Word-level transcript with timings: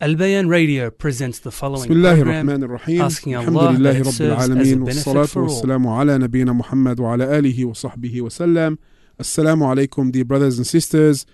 Al 0.00 0.14
Bayan 0.16 0.48
Radio 0.48 0.90
presents 0.90 1.38
the 1.40 1.50
following 1.50 1.88
بسم 1.88 1.92
الله 1.92 2.16
program 2.22 2.48
الرحمن 2.48 2.62
الرحيم 2.64 3.02
asking 3.02 3.34
الحمد 3.34 3.56
Allah 3.56 3.78
لله 3.78 3.92
that 3.92 3.96
it 3.96 4.06
رب 4.06 4.12
serves 4.12 4.20
as 4.20 4.48
a 4.48 4.52
العالمين 4.52 4.84
benefit 4.84 5.06
والصلاة 5.06 5.26
for 5.26 5.38
all. 5.40 5.48
والسلام 5.48 5.86
على 5.88 6.18
نبينا 6.18 6.52
محمد 6.52 7.00
وعلى 7.00 7.38
آله 7.38 7.64
وصحبه 7.64 8.22
وسلم 8.22 8.78
Assalamu 9.18 9.64
alaikum 9.74 10.12
dear 10.12 10.24
brothers 10.24 10.58
and 10.58 10.66
sisters 10.66 11.24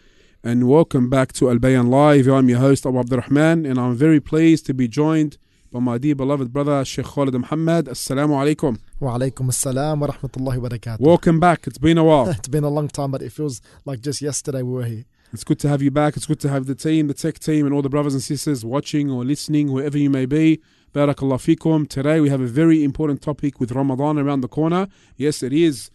and 0.45 0.69
welcome 0.69 1.11
back 1.11 1.33
to 1.33 1.51
Al 1.51 1.59
Bayan 1.59 1.91
Live 1.91 2.29
I'm 2.29 2.49
your 2.49 2.61
host 2.61 2.87
Abu 2.87 2.99
Abdurrahman 3.01 3.67
and 3.67 3.79
I'm 3.81 3.97
very 3.97 4.21
pleased 4.21 4.65
to 4.67 4.75
be 4.75 4.87
joined 4.87 5.39
by 5.73 5.81
my 5.81 5.99
dear 5.99 6.15
beloved 6.15 6.53
brother 6.53 6.85
Sheikh 6.85 7.07
Khalid 7.07 7.35
Muhammad 7.35 7.87
Assalamu 7.87 8.35
alaikum 8.43 8.79
Walaikum 9.01 9.47
assalam 9.55 9.99
wa 9.99 10.07
rahmatullahi 10.07 10.59
wa 10.59 10.69
barakatuh. 10.69 11.01
Welcome 11.01 11.41
back 11.41 11.67
it's 11.67 11.79
been 11.79 11.99
a 11.99 12.05
while 12.05 12.29
It's 12.29 12.47
been 12.47 12.63
a 12.63 12.71
long 12.71 12.87
time, 12.87 13.11
but 13.11 13.23
it 13.23 13.33
feels 13.33 13.61
like 13.85 14.01
just 14.01 14.23
yesterday 14.23 14.63
we 14.63 14.73
were 14.73 14.85
here. 14.85 15.05
It's 15.34 15.44
good 15.44 15.60
to 15.60 15.68
have 15.68 15.82
you 15.82 15.92
back. 15.92 16.16
It's 16.16 16.26
good 16.26 16.40
to 16.40 16.50
have 16.50 16.68
the 16.68 16.76
team, 16.76 17.08
the 17.08 17.14
tech 17.14 17.38
team, 17.40 17.66
and 17.66 17.76
all 17.76 17.82
the 17.82 17.90
brothers 17.90 18.14
and 18.14 18.24
sisters 18.24 18.64
watching 18.64 19.12
or 19.12 19.26
listening, 19.26 19.74
wherever 19.74 19.98
you 19.98 20.10
may 20.10 20.26
be. 20.26 20.62
Barakallah 20.94 21.38
fikum. 21.38 21.88
Today 21.90 22.22
we 22.22 22.30
have 22.30 22.40
a 22.40 22.48
very 22.48 22.82
important 22.82 23.22
topic 23.22 23.60
with 23.60 23.74
Ramadan 23.74 24.18
around 24.18 24.40
the 24.40 24.48
corner. 24.48 24.88
Yes, 25.18 25.44
it 25.44 25.52
is. 25.52 25.92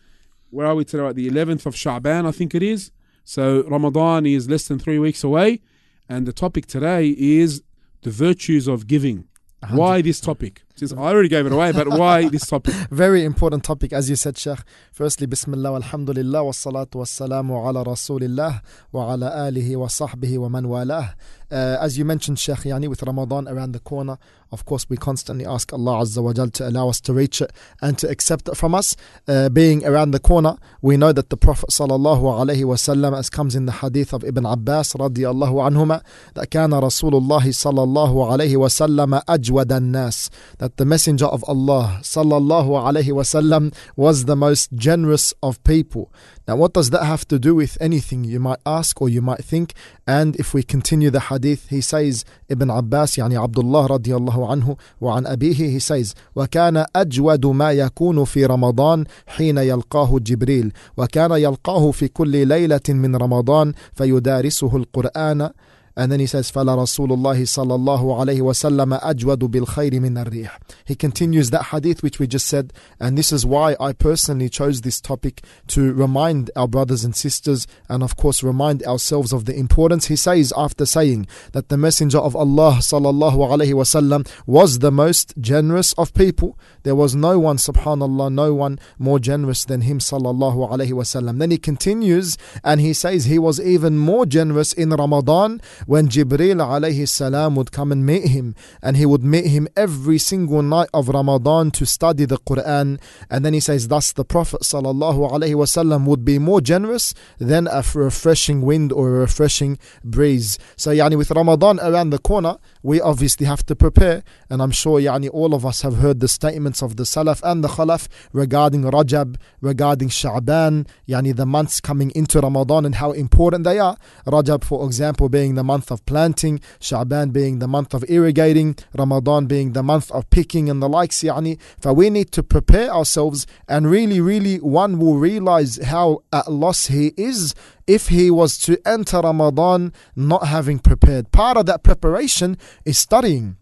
Where 0.50 0.66
are 0.66 0.74
we 0.74 0.84
today? 0.84 1.12
The 1.12 1.30
11th 1.30 1.64
of 1.64 1.74
Sha'ban, 1.74 2.26
I 2.26 2.30
think 2.30 2.54
it 2.54 2.62
is. 2.62 2.92
So 3.24 3.62
Ramadan 3.68 4.26
is 4.26 4.50
less 4.50 4.68
than 4.68 4.78
three 4.78 4.98
weeks 4.98 5.24
away. 5.24 5.62
And 6.10 6.26
the 6.26 6.32
topic 6.34 6.66
today 6.66 7.14
is 7.16 7.62
the 8.02 8.10
virtues 8.10 8.68
of 8.68 8.86
giving. 8.86 9.28
Why 9.70 10.02
this 10.02 10.20
topic? 10.20 10.62
Since 10.75 10.93
I 10.93 10.97
already 10.97 11.27
gave 11.27 11.47
it 11.47 11.51
away, 11.51 11.71
but 11.71 11.87
why 11.89 12.29
this 12.29 12.45
topic? 12.45 12.73
Very 12.91 13.23
important 13.25 13.63
topic, 13.63 13.93
as 13.93 14.11
you 14.11 14.15
said, 14.15 14.37
Sheikh. 14.37 14.59
Firstly, 14.91 15.25
Bismillah, 15.25 15.73
alhamdulillah, 15.73 16.43
wa 16.43 16.51
salatu 16.51 16.95
wa 16.95 17.03
salamu 17.03 17.67
ala 17.67 17.83
rasulillah 17.83 18.61
wa 18.91 19.11
ala 19.13 19.31
alihi 19.49 19.75
wa 19.75 19.87
sahbihi 19.87 20.37
wa 20.37 20.49
man 20.49 20.67
walah. 20.69 21.15
Uh, 21.49 21.77
as 21.81 21.97
you 21.97 22.05
mentioned, 22.05 22.37
Sheikh, 22.37 22.59
yani, 22.59 22.87
with 22.87 23.01
Ramadan 23.01 23.47
around 23.47 23.71
the 23.71 23.79
corner, 23.79 24.19
of 24.51 24.65
course, 24.65 24.85
we 24.87 24.97
constantly 24.97 25.45
ask 25.47 25.73
Allah 25.73 26.03
Azza 26.03 26.21
wa 26.21 26.31
Jal 26.31 26.49
to 26.49 26.67
allow 26.69 26.89
us 26.89 27.01
to 27.01 27.13
reach 27.13 27.41
it 27.41 27.51
and 27.81 27.97
to 27.97 28.07
accept 28.07 28.47
it 28.47 28.55
from 28.55 28.75
us. 28.75 28.95
Uh, 29.27 29.49
being 29.49 29.83
around 29.83 30.11
the 30.11 30.19
corner, 30.19 30.57
we 30.83 30.95
know 30.95 31.11
that 31.11 31.29
the 31.31 31.37
Prophet 31.37 31.69
sallallahu 31.69 32.21
alaihi 32.21 32.65
wasallam, 32.65 33.17
as 33.17 33.31
comes 33.31 33.55
in 33.55 33.65
the 33.65 33.71
hadith 33.71 34.13
of 34.13 34.23
Ibn 34.23 34.45
Abbas 34.45 34.93
radiallahu 34.93 35.71
anhuma, 35.71 36.03
that 36.35 36.51
كان 36.51 36.71
رسول 36.71 37.15
الله 37.15 37.51
صلى 37.51 37.83
الله 37.83 38.31
عليه 38.31 38.57
وسلم 38.57 39.21
أجود 39.27 39.71
الناس 39.71 40.29
that 40.61 40.77
the 40.77 40.85
messenger 40.85 41.25
of 41.25 41.43
Allah 41.47 41.99
sallallahu 42.01 42.69
alaihi 42.69 43.11
wasallam 43.11 43.73
was 43.95 44.25
the 44.25 44.35
most 44.35 44.73
generous 44.73 45.33
of 45.41 45.63
people. 45.63 46.11
Now 46.47 46.55
what 46.55 46.73
does 46.73 46.89
that 46.91 47.03
have 47.03 47.27
to 47.27 47.37
do 47.39 47.55
with 47.55 47.77
anything 47.81 48.23
you 48.23 48.39
might 48.39 48.59
ask 48.65 49.01
or 49.01 49.09
you 49.09 49.21
might 49.21 49.43
think? 49.43 49.73
And 50.07 50.35
if 50.37 50.53
we 50.53 50.63
continue 50.63 51.09
the 51.09 51.19
hadith, 51.19 51.69
he 51.69 51.81
says 51.81 52.23
Ibn 52.49 52.69
Abbas 52.69 53.17
يعني 53.17 53.37
عبد 53.37 53.59
الله 53.59 53.85
رضي 53.85 54.15
الله 54.15 54.47
عنه 54.51 54.77
وعن 55.01 55.27
أبيه 55.27 55.77
he 55.77 55.79
says 55.79 56.13
وكان 56.35 56.85
أجود 56.95 57.45
ما 57.45 57.71
يكون 57.71 58.25
في 58.25 58.45
رمضان 58.45 59.05
حين 59.27 59.57
يلقاه 59.57 60.19
جبريل 60.19 60.73
وكان 60.97 61.31
يلقاه 61.31 61.91
في 61.91 62.07
كل 62.07 62.47
ليلة 62.47 62.81
من 62.89 63.15
رمضان 63.15 63.73
فيدارسه 63.93 64.75
القرآن 64.75 65.49
and 65.94 66.10
then 66.10 66.20
he 66.20 66.26
says, 66.26 66.50
فَلَا 66.50 66.76
رَسُولُ 66.76 67.08
اللَّهِ 67.08 67.42
صَلَى 67.42 67.78
اللَّهُ 67.78 68.00
عَلَيْهِ 68.00 68.40
وَسَلَّمَ 68.40 69.00
أَجْوَدُ 69.00 69.36
بِالْخَيْرِ 69.36 69.92
مِنَ 70.00 70.24
الرِّيحِ 70.24 70.50
He 70.86 70.94
continues 70.94 71.50
that 71.50 71.66
hadith 71.66 72.02
which 72.02 72.18
we 72.18 72.26
just 72.26 72.46
said, 72.46 72.72
and 72.98 73.18
this 73.18 73.30
is 73.30 73.44
why 73.44 73.76
I 73.78 73.92
personally 73.92 74.48
chose 74.48 74.80
this 74.80 75.02
topic 75.02 75.42
to 75.68 75.92
remind 75.92 76.50
our 76.56 76.66
brothers 76.66 77.04
and 77.04 77.14
sisters, 77.14 77.66
and 77.90 78.02
of 78.02 78.16
course 78.16 78.42
remind 78.42 78.82
ourselves 78.84 79.32
of 79.32 79.44
the 79.44 79.54
importance. 79.54 80.06
He 80.06 80.16
says, 80.16 80.52
after 80.56 80.86
saying 80.86 81.26
that 81.52 81.68
the 81.68 81.76
Messenger 81.76 82.18
of 82.18 82.34
Allah 82.34 82.76
صلى 82.80 83.12
الله 83.12 83.50
عليه 83.50 83.74
وسلم 83.74 84.26
was 84.46 84.78
the 84.78 84.90
most 84.90 85.34
generous 85.38 85.92
of 85.94 86.14
people, 86.14 86.58
there 86.84 86.94
was 86.94 87.14
no 87.14 87.38
one, 87.38 87.58
subhanallah, 87.58 88.32
no 88.32 88.54
one 88.54 88.78
more 88.98 89.18
generous 89.18 89.66
than 89.66 89.82
him 89.82 89.98
صلى 89.98 90.34
الله 90.34 90.70
عليه 90.70 90.92
وسلم. 90.92 91.38
Then 91.38 91.50
he 91.50 91.58
continues, 91.58 92.38
and 92.64 92.80
he 92.80 92.94
says 92.94 93.26
he 93.26 93.38
was 93.38 93.60
even 93.60 93.98
more 93.98 94.24
generous 94.24 94.72
in 94.72 94.90
Ramadan 94.90 95.60
when 95.86 96.08
Jibril 96.08 96.56
alayhi 96.56 97.08
salam 97.08 97.56
would 97.56 97.72
come 97.72 97.92
and 97.92 98.04
meet 98.06 98.28
him, 98.28 98.54
and 98.82 98.96
he 98.96 99.06
would 99.06 99.24
meet 99.24 99.46
him 99.46 99.68
every 99.76 100.18
single 100.18 100.62
night 100.62 100.88
of 100.94 101.08
Ramadan 101.08 101.70
to 101.72 101.86
study 101.86 102.24
the 102.24 102.38
Quran. 102.38 103.00
And 103.30 103.44
then 103.44 103.54
he 103.54 103.60
says, 103.60 103.88
Thus 103.88 104.12
the 104.12 104.24
Prophet 104.24 104.62
sallallahu 104.62 105.30
alaihi 105.32 105.54
wasallam 105.54 106.06
would 106.06 106.24
be 106.24 106.38
more 106.38 106.60
generous 106.60 107.14
than 107.38 107.66
a 107.66 107.82
refreshing 107.94 108.62
wind 108.62 108.92
or 108.92 109.08
a 109.08 109.20
refreshing 109.20 109.78
breeze. 110.04 110.58
So, 110.76 110.90
yani, 110.90 111.16
with 111.16 111.30
Ramadan 111.30 111.80
around 111.80 112.10
the 112.10 112.18
corner, 112.18 112.58
we 112.82 113.00
obviously 113.00 113.46
have 113.46 113.64
to 113.66 113.76
prepare. 113.76 114.22
And 114.48 114.62
I'm 114.62 114.70
sure 114.70 115.00
yani, 115.00 115.28
all 115.32 115.54
of 115.54 115.66
us 115.66 115.82
have 115.82 115.96
heard 115.96 116.20
the 116.20 116.28
statements 116.28 116.82
of 116.82 116.96
the 116.96 117.04
Salaf 117.04 117.40
and 117.42 117.64
the 117.64 117.68
Khalaf 117.68 118.08
regarding 118.32 118.82
Rajab, 118.82 119.36
regarding 119.60 120.08
Sha'ban, 120.08 120.86
yani, 121.08 121.34
the 121.34 121.46
months 121.46 121.80
coming 121.80 122.12
into 122.14 122.40
Ramadan 122.40 122.84
and 122.84 122.96
how 122.96 123.12
important 123.12 123.64
they 123.64 123.78
are. 123.78 123.96
Rajab, 124.26 124.64
for 124.64 124.84
example, 124.86 125.28
being 125.28 125.54
the 125.54 125.64
month 125.64 125.71
of 125.90 126.04
planting, 126.06 126.60
Sha'ban 126.80 127.32
being 127.32 127.58
the 127.58 127.68
month 127.68 127.94
of 127.94 128.04
irrigating, 128.08 128.76
Ramadan 128.96 129.46
being 129.46 129.72
the 129.72 129.82
month 129.82 130.10
of 130.10 130.28
picking 130.30 130.68
and 130.68 130.82
the 130.82 130.88
likes. 130.88 131.22
Yani, 131.22 131.58
for 131.78 131.92
we 131.92 132.10
need 132.10 132.32
to 132.32 132.42
prepare 132.42 132.90
ourselves 132.90 133.46
and 133.68 133.90
really, 133.90 134.20
really, 134.20 134.56
one 134.56 134.98
will 134.98 135.16
realize 135.16 135.82
how 135.84 136.22
at 136.32 136.50
loss 136.50 136.86
he 136.86 137.12
is 137.16 137.54
if 137.86 138.08
he 138.08 138.30
was 138.30 138.58
to 138.58 138.78
enter 138.86 139.20
Ramadan 139.20 139.92
not 140.14 140.46
having 140.46 140.78
prepared. 140.78 141.32
Part 141.32 141.56
of 141.56 141.66
that 141.66 141.82
preparation 141.82 142.58
is 142.84 142.98
studying. 142.98 143.56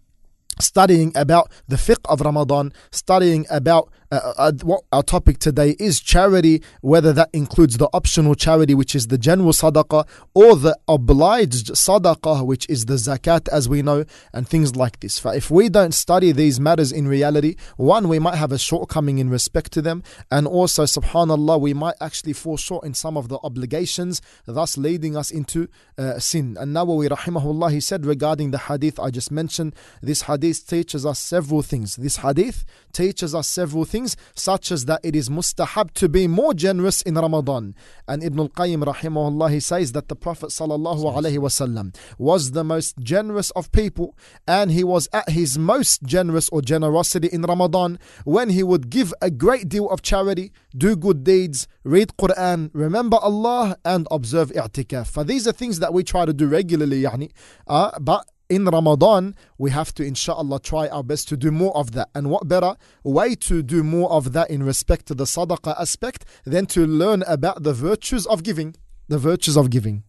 Studying 0.61 1.13
about 1.15 1.51
the 1.69 1.77
fiqh 1.77 2.05
of 2.05 2.21
Ramadan, 2.21 2.73
studying 2.91 3.47
about 3.49 3.91
uh, 4.11 4.33
uh, 4.37 4.77
our 4.93 5.03
topic 5.03 5.39
today 5.39 5.77
is 5.79 6.01
charity, 6.01 6.63
whether 6.81 7.13
that 7.13 7.31
includes 7.33 7.77
the 7.77 7.89
optional 7.93 8.35
charity, 8.35 8.75
which 8.75 8.95
is 8.95 9.07
the 9.07 9.19
general 9.19 9.53
sadaqah, 9.53 10.07
or 10.35 10.57
the 10.57 10.77
obliged 10.89 11.69
sadaqah, 11.69 12.45
which 12.45 12.69
is 12.69 12.87
the 12.87 12.95
zakat, 12.95 13.49
as 13.49 13.69
we 13.69 13.83
know, 13.83 14.05
and 14.33 14.49
things 14.49 14.75
like 14.75 14.99
this. 15.01 15.25
If 15.25 15.51
we 15.51 15.69
don't 15.69 15.93
study 15.93 16.33
these 16.33 16.59
matters 16.59 16.91
in 16.91 17.07
reality, 17.07 17.55
one, 17.77 18.09
we 18.09 18.19
might 18.19 18.35
have 18.35 18.51
a 18.51 18.59
shortcoming 18.59 19.19
in 19.19 19.31
respect 19.31 19.71
to 19.73 19.83
them, 19.83 20.03
and 20.31 20.47
also, 20.47 20.85
subhanAllah, 20.85 21.61
we 21.61 21.73
might 21.73 21.97
actually 22.01 22.33
fall 22.33 22.57
short 22.57 22.85
in 22.85 22.95
some 22.95 23.17
of 23.17 23.29
the 23.29 23.39
obligations, 23.45 24.21
thus 24.47 24.77
leading 24.77 25.17
us 25.17 25.31
into 25.31 25.69
uh, 25.99 26.19
sin. 26.19 26.57
And 26.59 26.75
Nawawi, 26.75 27.09
rahimahullah, 27.09 27.71
he 27.71 27.81
said 27.81 28.05
regarding 28.05 28.51
the 28.51 28.59
hadith 28.59 28.99
I 28.99 29.11
just 29.11 29.31
mentioned, 29.31 29.75
this 30.03 30.23
hadith 30.23 30.67
teaches 30.67 31.07
us 31.07 31.21
several 31.21 31.63
things. 31.63 31.95
This 31.97 32.17
hadith 32.17 32.65
teaches 32.93 33.35
us 33.35 33.49
several 33.49 33.85
things 33.85 34.00
such 34.35 34.71
as 34.73 34.85
that 34.87 35.01
it 35.03 35.17
is 35.17 35.29
mustahab 35.29 35.93
to 35.95 36.09
be 36.09 36.27
more 36.27 36.55
generous 36.55 37.03
in 37.03 37.15
Ramadan. 37.15 37.75
And 38.07 38.23
Ibn 38.23 38.39
al-Qayyim 38.41 38.85
rahimahullah 38.85 39.51
he 39.51 39.61
says 39.61 39.93
that 39.93 40.09
the 40.09 40.17
Prophet 40.17 40.51
sallallahu 40.51 41.03
alaihi 41.17 41.39
wasallam 41.39 41.95
was 42.19 42.53
the 42.53 42.65
most 42.65 42.99
generous 42.99 43.51
of 43.53 43.73
people 43.73 44.17
and 44.47 44.71
he 44.71 44.85
was 44.85 45.09
at 45.13 45.31
his 45.31 45.59
most 45.59 46.03
generous 46.03 46.49
or 46.51 46.63
generosity 46.63 47.29
in 47.33 47.43
Ramadan 47.43 47.99
when 48.25 48.51
he 48.51 48.63
would 48.63 48.91
give 48.91 49.13
a 49.21 49.31
great 49.31 49.69
deal 49.69 49.89
of 49.91 50.03
charity, 50.03 50.53
do 50.77 50.97
good 50.97 51.25
deeds, 51.25 51.67
read 51.85 52.09
Quran, 52.19 52.71
remember 52.73 53.17
Allah 53.21 53.77
and 53.85 54.07
observe 54.11 54.51
i'tikaf. 54.51 55.07
For 55.09 55.25
these 55.25 55.47
are 55.47 55.53
things 55.53 55.79
that 55.81 55.93
we 55.93 56.05
try 56.05 56.25
to 56.25 56.33
do 56.33 56.47
regularly 56.47 57.03
yani, 57.03 57.31
uh, 57.67 57.99
but 58.01 58.27
in 58.51 58.65
Ramadan, 58.65 59.37
we 59.57 59.71
have 59.71 59.95
to, 59.95 60.05
inshallah, 60.05 60.61
try 60.61 60.89
our 60.89 61.05
best 61.05 61.29
to 61.29 61.37
do 61.37 61.51
more 61.51 61.75
of 61.77 61.93
that. 61.93 62.11
And 62.15 62.29
what 62.29 62.49
better 62.49 62.75
way 63.05 63.37
to 63.37 63.63
do 63.63 63.83
more 63.83 64.11
of 64.11 64.33
that 64.33 64.51
in 64.51 64.63
respect 64.65 65.07
to 65.07 65.15
the 65.15 65.25
sadaqah 65.25 65.81
aspect 65.81 66.25
than 66.45 66.67
to 66.67 66.87
learn 66.87 67.23
about 67.29 67.63
the 67.63 67.73
virtues 67.73 68.27
of 68.27 68.43
giving? 68.43 68.75
The 69.09 69.19
virtues 69.19 69.57
of 69.57 69.71
giving. 69.71 70.03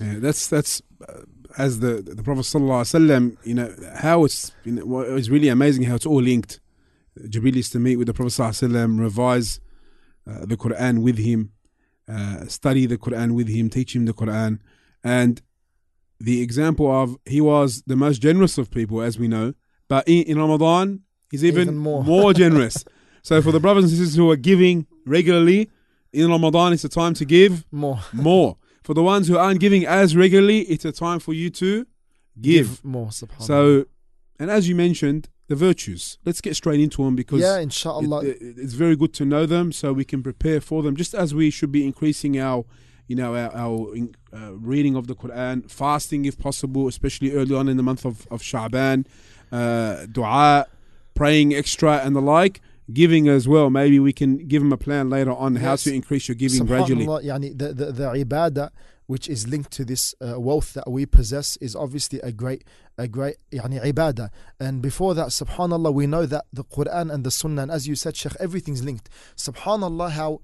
Yeah, 0.00 0.14
that's 0.18 0.46
that's 0.46 0.80
uh, 1.06 1.22
as 1.58 1.80
the 1.80 2.02
the 2.02 2.22
Prophet 2.22 2.42
sallallahu. 2.42 3.36
You 3.44 3.54
know 3.54 3.74
how 3.96 4.24
it's 4.24 4.52
you 4.64 4.72
know, 4.72 5.00
it's 5.00 5.28
really 5.28 5.48
amazing 5.48 5.82
how 5.84 5.96
it's 5.96 6.06
all 6.06 6.22
linked. 6.22 6.60
Jibril 7.18 7.56
used 7.56 7.72
to 7.72 7.80
meet 7.80 7.96
with 7.96 8.06
the 8.06 8.14
Prophet 8.14 8.30
sallallahu 8.30 9.00
revise 9.00 9.60
uh, 10.28 10.46
the 10.46 10.56
Quran 10.56 11.02
with 11.02 11.18
him, 11.18 11.50
uh, 12.08 12.46
study 12.46 12.86
the 12.86 12.98
Quran 12.98 13.32
with 13.32 13.48
him, 13.48 13.68
teach 13.70 13.96
him 13.96 14.04
the 14.06 14.14
Quran, 14.14 14.60
and 15.02 15.42
the 16.20 16.42
example 16.42 16.90
of 16.90 17.16
he 17.26 17.40
was 17.40 17.82
the 17.86 17.96
most 17.96 18.20
generous 18.20 18.58
of 18.58 18.70
people, 18.70 19.00
as 19.00 19.18
we 19.18 19.28
know, 19.28 19.54
but 19.88 20.06
in, 20.08 20.24
in 20.24 20.38
Ramadan 20.38 21.00
he's 21.30 21.44
even, 21.44 21.62
Even 21.62 21.76
more. 21.78 22.02
more 22.04 22.32
generous. 22.44 22.84
so 23.22 23.40
for 23.42 23.52
the 23.52 23.60
brothers 23.60 23.84
and 23.84 23.90
sisters 23.92 24.14
who 24.16 24.30
are 24.30 24.36
giving 24.36 24.86
regularly 25.06 25.70
in 26.12 26.30
Ramadan, 26.30 26.72
it's 26.72 26.84
a 26.84 26.88
time 26.88 27.14
to 27.14 27.24
give 27.24 27.64
More. 27.70 28.00
more. 28.12 28.56
For 28.82 28.94
the 28.94 29.02
ones 29.02 29.28
who 29.28 29.36
aren't 29.36 29.60
giving 29.60 29.84
as 29.86 30.16
regularly, 30.16 30.60
it's 30.62 30.84
a 30.86 30.92
time 30.92 31.18
for 31.20 31.34
you 31.34 31.50
to 31.50 31.86
give. 32.40 32.82
more, 32.84 33.08
subhanAllah. 33.08 33.42
So, 33.42 33.84
and 34.40 34.50
as 34.50 34.68
you 34.68 34.74
mentioned, 34.74 35.28
the 35.48 35.54
virtues. 35.56 36.18
Let's 36.24 36.40
get 36.40 36.56
straight 36.56 36.80
into 36.80 37.04
them 37.04 37.14
because 37.16 37.40
yeah, 37.42 37.58
it- 37.58 37.62
inshallah. 37.64 38.24
it- 38.24 38.38
it's 38.40 38.74
very 38.74 38.96
good 38.96 39.12
to 39.14 39.24
know 39.26 39.44
them 39.46 39.72
so 39.72 39.92
we 39.92 40.04
can 40.04 40.22
prepare 40.22 40.60
for 40.60 40.82
them. 40.82 40.96
Just 40.96 41.14
as 41.14 41.34
we 41.34 41.50
should 41.50 41.70
be 41.72 41.84
increasing 41.84 42.38
our 42.38 42.64
you 43.08 43.16
know, 43.16 43.34
our, 43.34 43.54
our 43.56 43.94
uh, 44.32 44.52
reading 44.52 44.94
of 44.94 45.06
the 45.06 45.14
Quran, 45.14 45.68
fasting 45.68 46.26
if 46.26 46.38
possible, 46.38 46.86
especially 46.86 47.32
early 47.32 47.54
on 47.54 47.68
in 47.68 47.76
the 47.76 47.82
month 47.82 48.04
of, 48.04 48.28
of 48.30 48.42
Sha'ban, 48.42 49.06
uh, 49.50 50.06
dua, 50.06 50.66
praying 51.14 51.54
extra 51.54 51.98
and 51.98 52.14
the 52.14 52.22
like. 52.22 52.60
Giving 52.90 53.28
as 53.28 53.46
well. 53.46 53.68
Maybe 53.68 53.98
we 53.98 54.14
can 54.14 54.38
give 54.48 54.62
them 54.62 54.72
a 54.72 54.78
plan 54.78 55.10
later 55.10 55.32
on 55.32 55.56
how 55.56 55.76
to 55.76 55.94
increase 55.94 56.26
your 56.26 56.36
giving 56.36 56.64
gradually. 56.64 57.04
Yani 57.04 57.58
the, 57.58 57.74
the, 57.74 57.92
the 57.92 58.24
ibadah 58.24 58.70
which 59.08 59.26
is 59.26 59.48
linked 59.48 59.70
to 59.72 59.86
this 59.86 60.14
uh, 60.20 60.38
wealth 60.38 60.74
that 60.74 60.88
we 60.88 61.06
possess 61.06 61.56
is 61.56 61.74
obviously 61.74 62.20
a 62.20 62.30
great 62.30 62.62
a 62.96 63.08
great 63.08 63.36
yani 63.50 63.82
ibadah 63.82 64.30
and 64.60 64.80
before 64.80 65.14
that 65.14 65.28
subhanallah 65.28 65.92
we 65.92 66.06
know 66.06 66.24
that 66.26 66.44
the 66.52 66.62
Quran 66.62 67.12
and 67.12 67.24
the 67.24 67.30
Sunnah 67.30 67.62
and 67.62 67.70
as 67.70 67.88
you 67.88 67.94
said 67.94 68.16
Sheikh 68.16 68.36
everything's 68.38 68.84
linked 68.84 69.08
subhanallah 69.36 70.10
how 70.10 70.40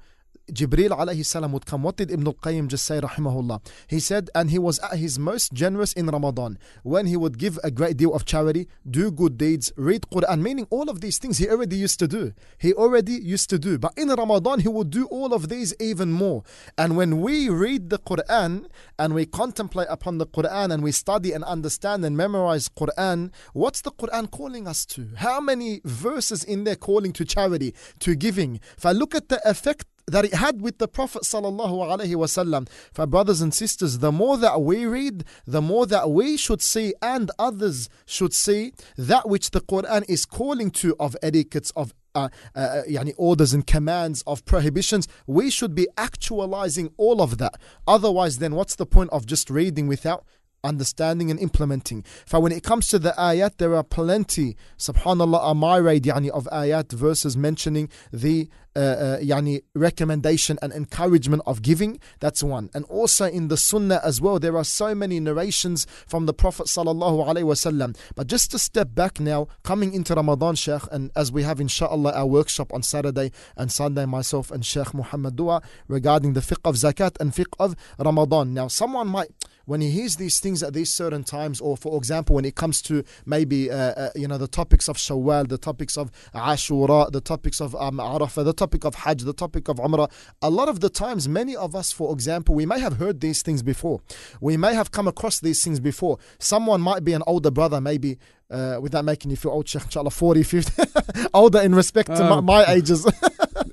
Jibreel 0.52 0.90
alayhi 0.90 1.24
salam 1.24 1.52
would 1.52 1.64
come. 1.64 1.82
What 1.82 1.96
did 1.96 2.10
Ibn 2.10 2.26
al-Qayyim 2.26 2.68
just 2.68 2.84
say, 2.84 3.00
rahimahullah? 3.00 3.64
He 3.88 3.98
said, 3.98 4.28
and 4.34 4.50
he 4.50 4.58
was 4.58 4.78
at 4.80 4.98
his 4.98 5.18
most 5.18 5.52
generous 5.52 5.92
in 5.94 6.06
Ramadan 6.06 6.58
when 6.82 7.06
he 7.06 7.16
would 7.16 7.38
give 7.38 7.58
a 7.64 7.70
great 7.70 7.96
deal 7.96 8.14
of 8.14 8.24
charity, 8.24 8.68
do 8.88 9.10
good 9.10 9.38
deeds, 9.38 9.72
read 9.76 10.02
Quran, 10.12 10.40
meaning 10.40 10.66
all 10.70 10.90
of 10.90 11.00
these 11.00 11.18
things 11.18 11.38
he 11.38 11.48
already 11.48 11.76
used 11.76 11.98
to 12.00 12.08
do. 12.08 12.32
He 12.58 12.74
already 12.74 13.12
used 13.12 13.48
to 13.50 13.58
do. 13.58 13.78
But 13.78 13.92
in 13.96 14.08
Ramadan, 14.08 14.60
he 14.60 14.68
would 14.68 14.90
do 14.90 15.06
all 15.06 15.32
of 15.32 15.48
these 15.48 15.74
even 15.80 16.12
more. 16.12 16.42
And 16.76 16.96
when 16.96 17.20
we 17.20 17.48
read 17.48 17.88
the 17.88 17.98
Quran 17.98 18.66
and 18.98 19.14
we 19.14 19.24
contemplate 19.24 19.88
upon 19.88 20.18
the 20.18 20.26
Quran 20.26 20.72
and 20.72 20.82
we 20.82 20.92
study 20.92 21.32
and 21.32 21.42
understand 21.44 22.04
and 22.04 22.16
memorize 22.16 22.68
Quran, 22.68 23.32
what's 23.54 23.80
the 23.80 23.92
Quran 23.92 24.30
calling 24.30 24.68
us 24.68 24.84
to? 24.86 25.08
How 25.16 25.40
many 25.40 25.80
verses 25.84 26.44
in 26.44 26.64
there 26.64 26.76
calling 26.76 27.12
to 27.14 27.24
charity, 27.24 27.74
to 28.00 28.14
giving? 28.14 28.60
If 28.76 28.84
I 28.84 28.92
look 28.92 29.14
at 29.14 29.30
the 29.30 29.40
effect 29.48 29.86
that 30.06 30.24
it 30.24 30.34
had 30.34 30.60
with 30.60 30.78
the 30.78 30.88
Prophet 30.88 31.22
sallallahu. 31.22 32.68
For 32.92 33.06
brothers 33.06 33.40
and 33.40 33.54
sisters, 33.54 33.98
the 33.98 34.12
more 34.12 34.36
that 34.38 34.62
we 34.62 34.86
read, 34.86 35.24
the 35.46 35.62
more 35.62 35.86
that 35.86 36.10
we 36.10 36.36
should 36.36 36.62
see 36.62 36.94
and 37.02 37.30
others 37.38 37.88
should 38.06 38.32
see 38.32 38.72
that 38.96 39.28
which 39.28 39.50
the 39.50 39.60
Quran 39.60 40.04
is 40.08 40.26
calling 40.26 40.70
to 40.72 40.94
of 40.98 41.16
etiquettes 41.22 41.70
of 41.70 41.94
uh, 42.14 42.28
uh, 42.54 42.82
yani 42.88 43.12
orders 43.16 43.52
and 43.52 43.66
commands 43.66 44.22
of 44.26 44.44
prohibitions, 44.44 45.08
we 45.26 45.50
should 45.50 45.74
be 45.74 45.88
actualizing 45.96 46.92
all 46.96 47.20
of 47.20 47.38
that. 47.38 47.54
Otherwise, 47.88 48.38
then 48.38 48.54
what's 48.54 48.76
the 48.76 48.86
point 48.86 49.10
of 49.10 49.26
just 49.26 49.50
reading 49.50 49.88
without 49.88 50.24
understanding 50.64 51.30
and 51.30 51.38
implementing. 51.38 52.04
For 52.26 52.40
when 52.40 52.52
it 52.52 52.62
comes 52.62 52.88
to 52.88 52.98
the 52.98 53.14
ayat, 53.18 53.58
there 53.58 53.74
are 53.74 53.84
plenty, 53.84 54.56
subhanallah, 54.78 55.50
a 55.50 56.00
yani, 56.00 56.30
of 56.30 56.48
ayat 56.52 56.92
verses 56.92 57.36
mentioning 57.36 57.88
the 58.12 58.48
uh, 58.76 58.80
uh, 58.80 59.18
yani 59.20 59.62
recommendation 59.74 60.58
and 60.60 60.72
encouragement 60.72 61.42
of 61.46 61.62
giving. 61.62 62.00
That's 62.18 62.42
one. 62.42 62.70
And 62.74 62.84
also 62.86 63.26
in 63.26 63.46
the 63.46 63.56
sunnah 63.56 64.00
as 64.02 64.20
well, 64.20 64.40
there 64.40 64.56
are 64.56 64.64
so 64.64 64.96
many 64.96 65.20
narrations 65.20 65.86
from 66.08 66.26
the 66.26 66.34
Prophet 66.34 66.66
sallallahu 66.66 67.24
alaihi 67.24 67.44
wasallam. 67.44 67.96
But 68.16 68.26
just 68.26 68.50
to 68.50 68.58
step 68.58 68.92
back 68.92 69.20
now, 69.20 69.46
coming 69.62 69.94
into 69.94 70.14
Ramadan, 70.14 70.56
Sheikh, 70.56 70.82
and 70.90 71.12
as 71.14 71.30
we 71.30 71.44
have 71.44 71.60
inshallah 71.60 72.12
our 72.14 72.26
workshop 72.26 72.72
on 72.72 72.82
Saturday 72.82 73.30
and 73.56 73.70
Sunday, 73.70 74.06
myself 74.06 74.50
and 74.50 74.66
Sheikh 74.66 74.92
Muhammad 74.92 75.36
Dua 75.36 75.62
regarding 75.86 76.32
the 76.32 76.40
fiqh 76.40 76.58
of 76.64 76.74
zakat 76.74 77.16
and 77.20 77.32
fiqh 77.32 77.54
of 77.60 77.76
Ramadan. 77.98 78.54
Now, 78.54 78.66
someone 78.66 79.06
might 79.06 79.28
when 79.66 79.80
he 79.80 79.90
hears 79.90 80.16
these 80.16 80.40
things 80.40 80.62
at 80.62 80.72
these 80.74 80.92
certain 80.92 81.24
times, 81.24 81.60
or 81.60 81.76
for 81.76 81.96
example, 81.96 82.36
when 82.36 82.44
it 82.44 82.54
comes 82.54 82.82
to 82.82 83.04
maybe 83.26 83.70
uh, 83.70 83.76
uh, 83.76 84.10
you 84.14 84.28
know 84.28 84.38
the 84.38 84.48
topics 84.48 84.88
of 84.88 84.96
Shawwal, 84.96 85.48
the 85.48 85.58
topics 85.58 85.96
of 85.96 86.10
Ashura, 86.34 87.10
the 87.10 87.20
topics 87.20 87.60
of 87.60 87.74
um, 87.76 87.96
Arafah, 87.98 88.44
the 88.44 88.52
topic 88.52 88.84
of 88.84 88.94
Hajj, 88.94 89.22
the 89.22 89.32
topic 89.32 89.68
of 89.68 89.76
Umrah, 89.76 90.10
a 90.42 90.50
lot 90.50 90.68
of 90.68 90.80
the 90.80 90.88
times, 90.90 91.28
many 91.28 91.56
of 91.56 91.74
us, 91.74 91.92
for 91.92 92.12
example, 92.12 92.54
we 92.54 92.66
may 92.66 92.80
have 92.80 92.96
heard 92.98 93.20
these 93.20 93.42
things 93.42 93.62
before. 93.62 94.00
We 94.40 94.56
may 94.56 94.74
have 94.74 94.90
come 94.90 95.08
across 95.08 95.40
these 95.40 95.62
things 95.64 95.80
before. 95.80 96.18
Someone 96.38 96.80
might 96.80 97.04
be 97.04 97.12
an 97.12 97.22
older 97.26 97.50
brother, 97.50 97.80
maybe. 97.80 98.18
Uh, 98.50 98.78
without 98.80 99.04
making 99.06 99.30
you 99.30 99.36
feel 99.38 99.50
old, 99.50 99.66
Sheikh, 99.66 99.82
inshallah, 99.84 100.10
40, 100.10 100.42
50, 100.42 100.82
older 101.34 101.60
in 101.60 101.74
respect 101.74 102.08
to 102.08 102.22
my, 102.24 102.36
Oh. 102.36 102.42
my 102.42 102.64
ages. 102.66 103.06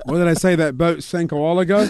What 0.05 0.17
did 0.17 0.27
I 0.27 0.33
say? 0.33 0.55
That 0.55 0.77
boat 0.77 1.03
sank 1.03 1.31
a 1.31 1.35
while 1.35 1.59
ago. 1.59 1.87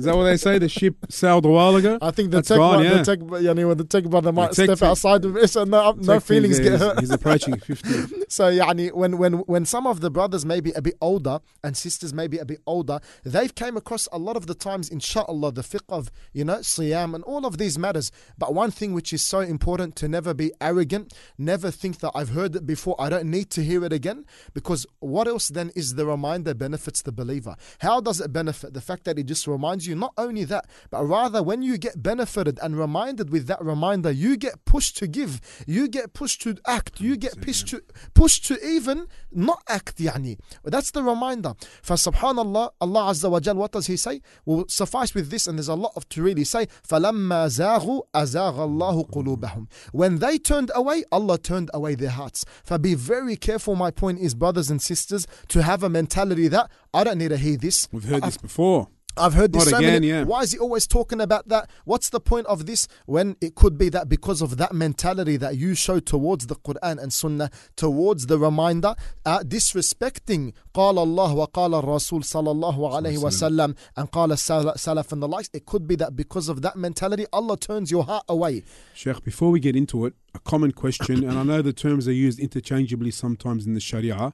Is 0.00 0.06
that 0.06 0.16
what 0.16 0.24
they 0.24 0.38
say? 0.38 0.58
The 0.58 0.66
ship 0.66 0.96
sailed 1.10 1.44
a 1.44 1.50
while 1.50 1.76
ago. 1.76 1.98
I 2.00 2.10
think 2.10 2.30
the 2.30 2.38
That's 2.38 2.48
tech, 2.48 2.56
gone, 2.56 2.78
bro- 2.78 2.90
yeah. 2.90 3.02
the 3.02 3.04
tech, 3.04 3.20
when 3.20 3.76
the 3.76 3.84
tech 3.84 4.04
brother 4.04 4.32
might 4.32 4.52
tech- 4.52 4.64
step 4.64 4.78
tech- 4.78 4.88
outside 4.88 5.22
of 5.26 5.36
it, 5.36 5.48
so 5.48 5.64
no, 5.64 5.92
no 5.92 6.18
feelings 6.20 6.58
yeah, 6.58 6.70
get 6.70 6.78
hurt. 6.80 7.00
He's 7.00 7.10
approaching 7.10 7.58
fifty. 7.58 8.16
So 8.30 8.44
yani, 8.50 8.92
when 8.92 9.18
when 9.18 9.32
when 9.40 9.64
some 9.66 9.88
of 9.88 10.00
the 10.00 10.10
brothers 10.10 10.46
may 10.46 10.60
be 10.60 10.70
a 10.72 10.80
bit 10.80 10.94
older 11.00 11.40
and 11.64 11.76
sisters 11.76 12.14
may 12.14 12.28
be 12.28 12.38
a 12.38 12.44
bit 12.44 12.60
older, 12.64 13.00
they've 13.24 13.52
came 13.52 13.76
across 13.76 14.06
a 14.12 14.18
lot 14.18 14.36
of 14.36 14.46
the 14.46 14.54
times, 14.54 14.88
inshallah, 14.88 15.50
the 15.52 15.62
fiqh 15.62 15.82
of 15.88 16.10
you 16.32 16.44
know 16.44 16.58
siyam 16.58 17.14
and 17.14 17.24
all 17.24 17.44
of 17.44 17.58
these 17.58 17.76
matters. 17.76 18.10
But 18.38 18.54
one 18.54 18.70
thing 18.70 18.92
which 18.94 19.12
is 19.12 19.22
so 19.22 19.40
important 19.40 19.96
to 19.96 20.08
never 20.08 20.32
be 20.32 20.52
arrogant, 20.60 21.12
never 21.38 21.70
think 21.72 21.98
that 21.98 22.12
I've 22.14 22.30
heard 22.30 22.54
it 22.54 22.66
before, 22.66 22.94
I 23.00 23.08
don't 23.08 23.28
need 23.28 23.50
to 23.50 23.64
hear 23.64 23.84
it 23.84 23.92
again, 23.92 24.24
because 24.54 24.86
what 25.00 25.26
else 25.26 25.48
then 25.48 25.70
is 25.74 25.96
the 25.96 26.06
reminder 26.06 26.54
benefits 26.54 27.02
the 27.02 27.12
believer? 27.12 27.56
How 27.80 28.00
does 28.00 28.20
it 28.20 28.32
benefit? 28.32 28.74
The 28.74 28.80
fact 28.80 29.04
that 29.04 29.18
it 29.18 29.24
just 29.26 29.46
reminds 29.48 29.88
you 29.88 29.89
not 29.95 30.13
only 30.17 30.43
that, 30.45 30.65
but 30.89 31.03
rather 31.03 31.41
when 31.41 31.61
you 31.61 31.77
get 31.77 32.01
benefited 32.01 32.59
and 32.61 32.77
reminded 32.77 33.29
with 33.29 33.47
that 33.47 33.63
reminder, 33.63 34.11
you 34.11 34.37
get 34.37 34.65
pushed 34.65 34.97
to 34.97 35.07
give, 35.07 35.41
you 35.67 35.87
get 35.87 36.13
pushed 36.13 36.41
to 36.43 36.55
act, 36.67 36.99
you 36.99 37.17
get 37.17 37.41
pushed 37.41 37.67
to 37.69 37.81
pushed 38.13 38.45
to 38.45 38.65
even 38.65 39.07
not 39.31 39.61
act. 39.67 39.97
Yani 39.97 40.37
that's 40.63 40.91
the 40.91 41.03
reminder. 41.03 41.53
For 41.81 41.95
Subhanallah, 41.95 42.71
Allah 42.81 43.01
Azza 43.11 43.29
wa 43.29 43.39
Jal, 43.39 43.55
what 43.55 43.71
does 43.71 43.87
He 43.87 43.97
say? 43.97 44.21
Will 44.45 44.65
suffice 44.67 45.13
with 45.13 45.29
this, 45.29 45.47
and 45.47 45.57
there's 45.57 45.67
a 45.67 45.75
lot 45.75 45.93
of 45.95 46.07
to 46.09 46.21
really 46.23 46.43
say. 46.43 46.67
فَلَمَّا 46.87 47.47
زَاغُوا 47.47 48.01
أَزَاغَ 48.13 48.55
اللَّهُ 48.55 49.09
قُلُوبَهُم 49.09 49.67
When 49.91 50.19
they 50.19 50.37
turned 50.37 50.71
away, 50.75 51.03
Allah 51.11 51.37
turned 51.37 51.69
away 51.73 51.95
their 51.95 52.09
hearts. 52.09 52.45
For 52.63 52.77
be 52.77 52.93
very 52.95 53.35
careful. 53.35 53.75
My 53.75 53.91
point 53.91 54.19
is, 54.19 54.35
brothers 54.35 54.69
and 54.69 54.81
sisters, 54.81 55.27
to 55.49 55.61
have 55.63 55.83
a 55.83 55.89
mentality 55.89 56.47
that 56.49 56.69
I 56.93 57.03
don't 57.03 57.17
need 57.17 57.29
to 57.29 57.37
hear 57.37 57.57
this. 57.57 57.87
We've 57.91 58.03
heard 58.03 58.23
this 58.23 58.37
before. 58.37 58.89
I've 59.17 59.33
heard 59.33 59.53
this 59.53 59.63
Not 59.67 59.71
so 59.71 59.77
again, 59.77 59.93
many. 59.93 60.07
yeah. 60.09 60.23
Why 60.25 60.41
is 60.41 60.51
he 60.51 60.57
always 60.59 60.85
talking 60.85 61.21
about 61.21 61.47
that? 61.47 61.69
What's 61.85 62.09
the 62.09 62.19
point 62.19 62.47
of 62.47 62.65
this? 62.65 62.85
When 63.05 63.37
it 63.39 63.55
could 63.55 63.77
be 63.77 63.87
that 63.87 64.09
because 64.09 64.41
of 64.41 64.57
that 64.57 64.73
mentality 64.73 65.37
that 65.37 65.55
you 65.55 65.73
show 65.73 66.01
towards 66.01 66.47
the 66.47 66.55
Quran 66.55 67.01
and 67.01 67.13
Sunnah, 67.13 67.49
towards 67.77 68.25
the 68.25 68.37
reminder, 68.37 68.93
uh, 69.25 69.39
disrespecting 69.39 70.51
قال 70.73 70.97
Allah 70.97 71.33
wa 71.33 71.45
قال 71.45 71.81
الرسول 71.81 72.23
صلى 72.25 72.51
الله 72.51 72.77
عليه 72.93 73.17
وسلم 73.19 73.75
and 73.95 74.11
قال 74.11 74.31
السل- 74.31 74.75
Salaf 74.77 75.11
and 75.13 75.21
the 75.21 75.27
likes. 75.29 75.49
It 75.53 75.65
could 75.65 75.87
be 75.87 75.95
that 75.95 76.17
because 76.17 76.49
of 76.49 76.61
that 76.61 76.75
mentality, 76.75 77.25
Allah 77.31 77.57
turns 77.57 77.91
your 77.91 78.03
heart 78.03 78.25
away. 78.27 78.63
Sheikh, 78.93 79.23
before 79.23 79.49
we 79.49 79.61
get 79.61 79.77
into 79.77 80.05
it, 80.05 80.13
a 80.33 80.39
common 80.39 80.71
question, 80.73 81.23
and 81.23 81.37
I 81.39 81.43
know 81.43 81.61
the 81.61 81.71
terms 81.71 82.05
are 82.09 82.11
used 82.13 82.39
interchangeably 82.39 83.11
sometimes 83.11 83.65
in 83.65 83.73
the 83.75 83.79
Sharia. 83.79 84.33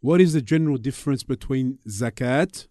What 0.00 0.20
is 0.20 0.34
the 0.34 0.42
general 0.42 0.76
difference 0.76 1.22
between 1.22 1.78
zakat 1.88 2.66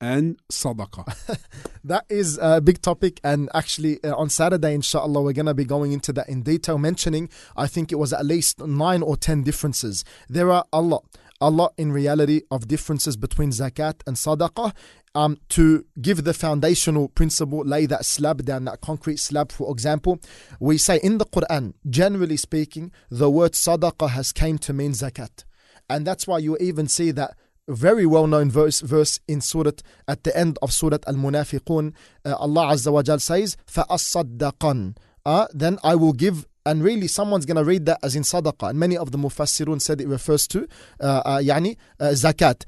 And 0.00 0.38
sadaqah? 0.50 1.38
That 1.84 2.04
is 2.08 2.36
a 2.42 2.60
big 2.60 2.82
topic, 2.82 3.20
and 3.22 3.48
actually, 3.54 4.02
uh, 4.02 4.16
on 4.16 4.28
Saturday, 4.28 4.74
inshallah, 4.74 5.22
we're 5.22 5.32
going 5.32 5.46
to 5.46 5.54
be 5.54 5.64
going 5.64 5.92
into 5.92 6.12
that 6.14 6.28
in 6.28 6.42
detail, 6.42 6.78
mentioning 6.78 7.28
I 7.56 7.68
think 7.68 7.92
it 7.92 7.94
was 7.94 8.12
at 8.12 8.26
least 8.26 8.58
nine 8.58 9.02
or 9.02 9.16
ten 9.16 9.44
differences. 9.44 10.04
There 10.28 10.50
are 10.50 10.64
a 10.72 10.80
lot, 10.80 11.04
a 11.40 11.48
lot 11.48 11.74
in 11.78 11.92
reality 11.92 12.42
of 12.50 12.66
differences 12.66 13.16
between 13.16 13.50
zakat 13.50 14.00
and 14.04 14.16
sadaqah. 14.16 14.72
Um, 15.14 15.38
to 15.50 15.86
give 16.02 16.24
the 16.24 16.34
foundational 16.34 17.08
principle, 17.08 17.60
lay 17.64 17.86
that 17.86 18.04
slab 18.04 18.44
down, 18.44 18.64
that 18.64 18.82
concrete 18.82 19.18
slab, 19.18 19.50
for 19.50 19.72
example, 19.72 20.18
we 20.60 20.76
say 20.76 21.00
in 21.02 21.16
the 21.16 21.24
Quran, 21.24 21.72
generally 21.88 22.36
speaking, 22.36 22.92
the 23.10 23.30
word 23.30 23.52
sadaqah 23.52 24.10
has 24.10 24.32
came 24.32 24.58
to 24.58 24.74
mean 24.74 24.90
zakat. 24.90 25.44
And 25.88 26.06
that's 26.06 26.26
why 26.26 26.38
you 26.38 26.56
even 26.58 26.88
see 26.88 27.12
that 27.12 27.36
very 27.67 28.05
well 28.05 28.27
known 28.27 28.49
verse 28.51 28.81
verse 28.81 29.19
in 29.27 29.41
Surah 29.41 29.71
at 30.07 30.23
the 30.23 30.35
end 30.37 30.57
of 30.61 30.71
Surah 30.71 30.97
Al 31.07 31.15
Munafiqun. 31.15 31.93
Uh, 32.25 32.35
Allah 32.35 32.73
Azza 32.73 32.91
wa 32.91 33.01
Jal 33.03 33.19
says, 33.19 33.57
فَأَصَّدَّقًا 33.67 34.95
uh, 35.25 35.47
Then 35.53 35.77
I 35.83 35.95
will 35.95 36.13
give. 36.13 36.47
And 36.63 36.83
really, 36.83 37.07
someone's 37.07 37.47
going 37.47 37.57
to 37.57 37.63
read 37.63 37.87
that 37.87 37.97
as 38.03 38.15
in 38.15 38.21
sadaqah. 38.21 38.69
And 38.69 38.79
many 38.79 38.95
of 38.95 39.11
the 39.11 39.17
mufassirun 39.17 39.81
said 39.81 39.99
it 39.99 40.07
refers 40.07 40.47
to 40.49 40.67
uh, 40.99 41.21
uh, 41.25 41.37
yani, 41.39 41.75
uh, 41.99 42.09
zakat. 42.09 42.65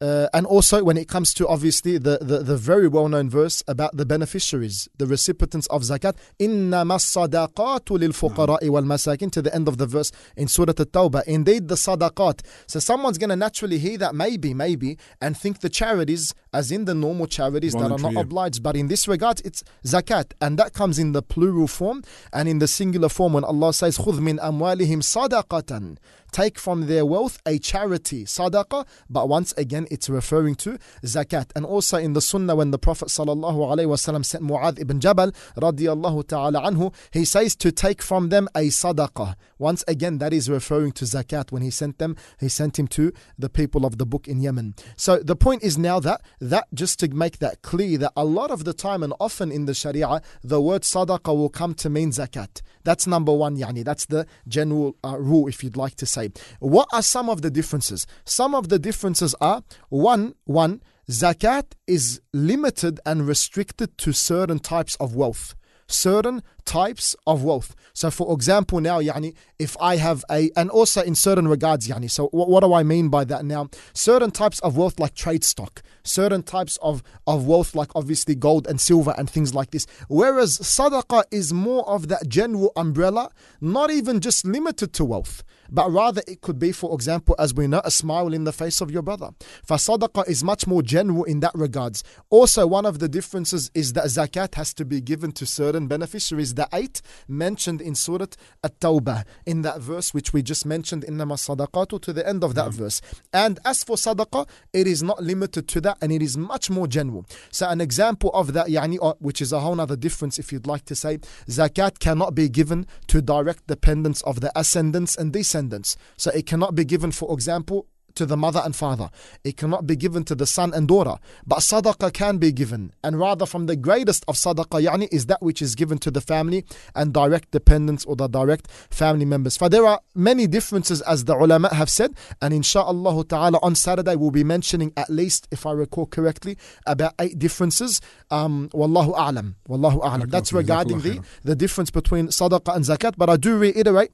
Uh, 0.00 0.04
uh, 0.04 0.28
and 0.34 0.46
also, 0.46 0.84
when 0.84 0.96
it 0.96 1.08
comes 1.08 1.32
to 1.34 1.46
obviously 1.48 1.98
the, 1.98 2.18
the, 2.20 2.38
the 2.38 2.56
very 2.56 2.88
well 2.88 3.08
known 3.08 3.30
verse 3.30 3.62
about 3.66 3.96
the 3.96 4.04
beneficiaries, 4.04 4.88
the 4.98 5.06
recipients 5.06 5.66
of 5.68 5.82
zakat, 5.82 6.16
إِنَّمَا 6.38 6.84
الصَّدَقَاتُ 6.84 7.86
لِلْفُقَرَاءِ 7.86 8.60
وَالْمَسَاكِنِ 8.60 9.32
to 9.32 9.42
the 9.42 9.54
end 9.54 9.66
of 9.66 9.78
the 9.78 9.86
verse 9.86 10.12
in 10.36 10.46
Surah 10.46 10.70
At-Tawbah. 10.70 11.24
Indeed, 11.24 11.68
the 11.68 11.74
sadaqat. 11.74 12.40
So 12.66 12.80
someone's 12.80 13.18
going 13.18 13.30
to 13.30 13.36
naturally 13.36 13.78
hear 13.78 13.96
that 13.98 14.14
maybe, 14.14 14.52
maybe, 14.52 14.98
and 15.20 15.36
think 15.36 15.60
the 15.60 15.68
charities, 15.68 16.34
as 16.52 16.70
in 16.70 16.84
the 16.84 16.94
normal 16.94 17.26
charities 17.26 17.72
that 17.72 17.78
are 17.78 17.88
Voluntary, 17.88 18.14
not 18.14 18.18
yeah. 18.18 18.22
obliged. 18.22 18.62
But 18.62 18.76
in 18.76 18.88
this 18.88 19.08
regard, 19.08 19.40
it's 19.44 19.62
zakat. 19.84 20.32
And 20.40 20.58
that 20.58 20.74
comes 20.74 20.98
in 20.98 21.12
the 21.12 21.22
plural 21.22 21.66
form 21.66 22.02
and 22.32 22.48
in 22.48 22.58
the 22.58 22.68
singular 22.68 23.08
form 23.08 23.32
when 23.32 23.44
Allah 23.44 23.72
says, 23.72 23.98
خُذْ 23.98 24.18
مِنْ 24.18 24.38
أَمْوَالِهِمْ 24.38 25.02
صَدَقَةً 25.02 25.96
take 26.31 26.59
from 26.59 26.87
their 26.87 27.05
wealth 27.05 27.39
a 27.45 27.59
charity, 27.59 28.25
sadaqah, 28.25 28.85
but 29.09 29.29
once 29.29 29.53
again 29.53 29.87
it's 29.91 30.09
referring 30.09 30.55
to 30.55 30.77
zakat. 31.03 31.51
And 31.55 31.65
also 31.65 31.97
in 31.97 32.13
the 32.13 32.21
sunnah 32.21 32.55
when 32.55 32.71
the 32.71 32.79
Prophet 32.79 33.07
wasallam 33.07 34.25
sent 34.25 34.43
Mu'adh 34.43 34.79
ibn 34.79 34.99
Jabal 34.99 35.31
radiyallahu 35.57 36.27
ta'ala 36.27 36.61
anhu, 36.61 36.93
he 37.11 37.25
says 37.25 37.55
to 37.57 37.71
take 37.71 38.01
from 38.01 38.29
them 38.29 38.47
a 38.55 38.67
sadaqah. 38.67 39.35
Once 39.57 39.83
again 39.87 40.17
that 40.19 40.33
is 40.33 40.49
referring 40.49 40.91
to 40.93 41.05
zakat. 41.05 41.51
When 41.51 41.61
he 41.61 41.69
sent 41.69 41.97
them, 41.97 42.15
he 42.39 42.49
sent 42.49 42.79
him 42.79 42.87
to 42.89 43.11
the 43.37 43.49
people 43.49 43.85
of 43.85 43.97
the 43.97 44.05
book 44.05 44.27
in 44.27 44.41
Yemen. 44.41 44.75
So 44.95 45.17
the 45.17 45.35
point 45.35 45.63
is 45.63 45.77
now 45.77 45.99
that 46.01 46.21
that 46.39 46.67
just 46.73 46.99
to 46.99 47.09
make 47.09 47.39
that 47.39 47.61
clear 47.61 47.97
that 47.97 48.13
a 48.15 48.25
lot 48.25 48.51
of 48.51 48.63
the 48.63 48.73
time 48.73 49.03
and 49.03 49.13
often 49.19 49.51
in 49.51 49.65
the 49.65 49.73
Sharia 49.73 50.21
the 50.43 50.61
word 50.61 50.83
sadaqah 50.83 51.35
will 51.35 51.49
come 51.49 51.73
to 51.75 51.89
mean 51.89 52.11
zakat. 52.11 52.61
That's 52.89 53.05
number 53.05 53.31
one, 53.31 53.55
yani. 53.55 53.85
That's 53.85 54.07
the 54.07 54.25
general 54.47 54.95
uh, 55.03 55.15
rule, 55.19 55.47
if 55.47 55.63
you'd 55.63 55.77
like 55.77 55.93
to 55.97 56.07
say. 56.07 56.31
What 56.57 56.87
are 56.91 57.03
some 57.03 57.29
of 57.29 57.43
the 57.43 57.51
differences? 57.51 58.07
Some 58.25 58.55
of 58.55 58.69
the 58.69 58.79
differences 58.79 59.35
are 59.39 59.61
one, 59.89 60.33
one, 60.45 60.81
zakat 61.07 61.73
is 61.85 62.19
limited 62.33 62.99
and 63.05 63.27
restricted 63.27 63.95
to 63.99 64.11
certain 64.11 64.57
types 64.57 64.95
of 64.95 65.15
wealth 65.15 65.53
certain 65.91 66.43
types 66.65 67.15
of 67.27 67.43
wealth. 67.43 67.75
So, 67.93 68.11
for 68.11 68.33
example, 68.33 68.79
now, 68.79 68.99
yani, 68.99 69.35
if 69.57 69.75
I 69.81 69.97
have 69.97 70.23
a, 70.31 70.49
and 70.55 70.69
also 70.69 71.01
in 71.01 71.15
certain 71.15 71.47
regards, 71.47 71.87
yani, 71.87 72.09
so 72.09 72.27
what, 72.27 72.49
what 72.49 72.63
do 72.63 72.73
I 72.73 72.83
mean 72.83 73.09
by 73.09 73.23
that 73.25 73.45
now? 73.45 73.69
Certain 73.93 74.31
types 74.31 74.59
of 74.59 74.77
wealth 74.77 74.99
like 74.99 75.15
trade 75.15 75.43
stock, 75.43 75.81
certain 76.03 76.43
types 76.43 76.77
of, 76.81 77.03
of 77.27 77.45
wealth 77.47 77.75
like 77.75 77.89
obviously 77.95 78.35
gold 78.35 78.67
and 78.67 78.79
silver 78.79 79.13
and 79.17 79.29
things 79.29 79.53
like 79.53 79.71
this. 79.71 79.85
Whereas 80.07 80.57
sadaqah 80.59 81.23
is 81.31 81.53
more 81.53 81.87
of 81.87 82.07
that 82.07 82.27
general 82.27 82.71
umbrella, 82.75 83.31
not 83.61 83.91
even 83.91 84.19
just 84.19 84.45
limited 84.45 84.93
to 84.93 85.05
wealth 85.05 85.43
but 85.71 85.91
rather 85.91 86.21
it 86.27 86.41
could 86.41 86.59
be, 86.59 86.71
for 86.71 86.93
example, 86.93 87.35
as 87.37 87.53
we 87.53 87.67
know, 87.67 87.81
a 87.83 87.91
smile 87.91 88.33
in 88.33 88.43
the 88.43 88.51
face 88.51 88.81
of 88.81 88.91
your 88.91 89.01
brother. 89.01 89.29
For 89.63 89.77
sadaqah 89.77 90.27
is 90.27 90.43
much 90.43 90.67
more 90.67 90.81
general 90.81 91.23
in 91.23 91.39
that 91.41 91.53
regards. 91.53 92.03
Also, 92.29 92.65
one 92.65 92.85
of 92.85 92.99
the 92.99 93.07
differences 93.07 93.69
is 93.73 93.93
that 93.93 94.05
zakat 94.05 94.55
has 94.55 94.73
to 94.75 94.85
be 94.85 95.01
given 95.01 95.31
to 95.33 95.45
certain 95.45 95.87
beneficiaries 95.87 96.48
The 96.48 96.68
eight 96.72 97.00
mentioned 97.28 97.80
in 97.80 97.94
Surah 97.94 98.26
At-Tawbah, 98.62 99.24
in 99.46 99.62
that 99.62 99.80
verse 99.80 100.12
which 100.12 100.32
we 100.32 100.42
just 100.42 100.66
mentioned, 100.66 101.04
إنما 101.04 101.34
الصدقات 101.34 102.00
to 102.02 102.12
the 102.12 102.26
end 102.26 102.44
of 102.44 102.54
that 102.54 102.70
mm. 102.70 102.74
verse. 102.74 103.00
And 103.32 103.58
as 103.64 103.84
for 103.84 103.96
sadaqah, 103.96 104.48
it 104.72 104.86
is 104.86 105.02
not 105.02 105.22
limited 105.22 105.68
to 105.68 105.80
that 105.82 105.98
and 106.00 106.12
it 106.12 106.22
is 106.22 106.36
much 106.36 106.70
more 106.70 106.86
general. 106.86 107.26
So 107.50 107.68
an 107.68 107.80
example 107.80 108.30
of 108.34 108.52
that, 108.52 108.68
yani, 108.68 108.98
uh, 109.00 109.14
which 109.18 109.40
is 109.40 109.52
a 109.52 109.60
whole 109.60 109.80
other 109.80 109.96
difference 109.96 110.38
if 110.38 110.52
you'd 110.52 110.66
like 110.66 110.84
to 110.86 110.94
say, 110.94 111.18
zakat 111.48 111.98
cannot 111.98 112.34
be 112.34 112.48
given 112.48 112.86
to 113.08 113.22
direct 113.22 113.66
dependents 113.66 114.22
of 114.22 114.40
the 114.40 114.52
ascendants 114.58 115.16
and 115.16 115.32
descendants 115.32 115.54
descendants. 115.64 115.96
So 116.16 116.30
it 116.30 116.46
cannot 116.46 116.74
be 116.74 116.84
given, 116.84 117.12
for 117.12 117.32
example, 117.32 117.86
to 118.15 118.25
the 118.25 118.37
mother 118.37 118.61
and 118.63 118.75
father. 118.75 119.09
It 119.43 119.57
cannot 119.57 119.87
be 119.87 119.95
given 119.95 120.23
to 120.25 120.35
the 120.35 120.45
son 120.45 120.73
and 120.73 120.87
daughter. 120.87 121.15
But 121.45 121.59
sadaqah 121.59 122.13
can 122.13 122.37
be 122.37 122.51
given. 122.51 122.93
And 123.03 123.19
rather 123.19 123.45
from 123.45 123.65
the 123.65 123.75
greatest 123.75 124.23
of 124.27 124.35
sadaqah 124.35 124.85
yani, 124.85 125.07
is 125.11 125.27
that 125.27 125.41
which 125.41 125.61
is 125.61 125.75
given 125.75 125.97
to 125.99 126.11
the 126.11 126.21
family 126.21 126.65
and 126.95 127.13
direct 127.13 127.51
dependents 127.51 128.05
or 128.05 128.15
the 128.15 128.27
direct 128.27 128.69
family 128.89 129.25
members. 129.25 129.57
For 129.57 129.69
there 129.69 129.85
are 129.85 129.99
many 130.15 130.47
differences 130.47 131.01
as 131.01 131.25
the 131.25 131.35
ulama 131.35 131.73
have 131.73 131.89
said. 131.89 132.15
And 132.41 132.53
inshallah 132.53 133.25
ta'ala 133.25 133.59
on 133.61 133.75
Saturday 133.75 134.15
we'll 134.15 134.31
be 134.31 134.43
mentioning 134.43 134.93
at 134.97 135.09
least, 135.09 135.47
if 135.51 135.65
I 135.65 135.71
recall 135.71 136.05
correctly, 136.05 136.57
about 136.85 137.13
eight 137.19 137.39
differences. 137.39 138.01
Um, 138.31 138.69
wallahu 138.73 139.15
a'lam. 139.15 139.55
Wallahu 139.67 140.01
a'lam. 140.01 140.29
That's 140.29 140.53
regarding 140.53 141.01
the, 141.01 141.21
the 141.43 141.55
difference 141.55 141.91
between 141.91 142.27
sadaqah 142.27 142.75
and 142.75 142.85
zakat. 142.85 143.13
But 143.17 143.29
I 143.29 143.37
do 143.37 143.57
reiterate 143.57 144.11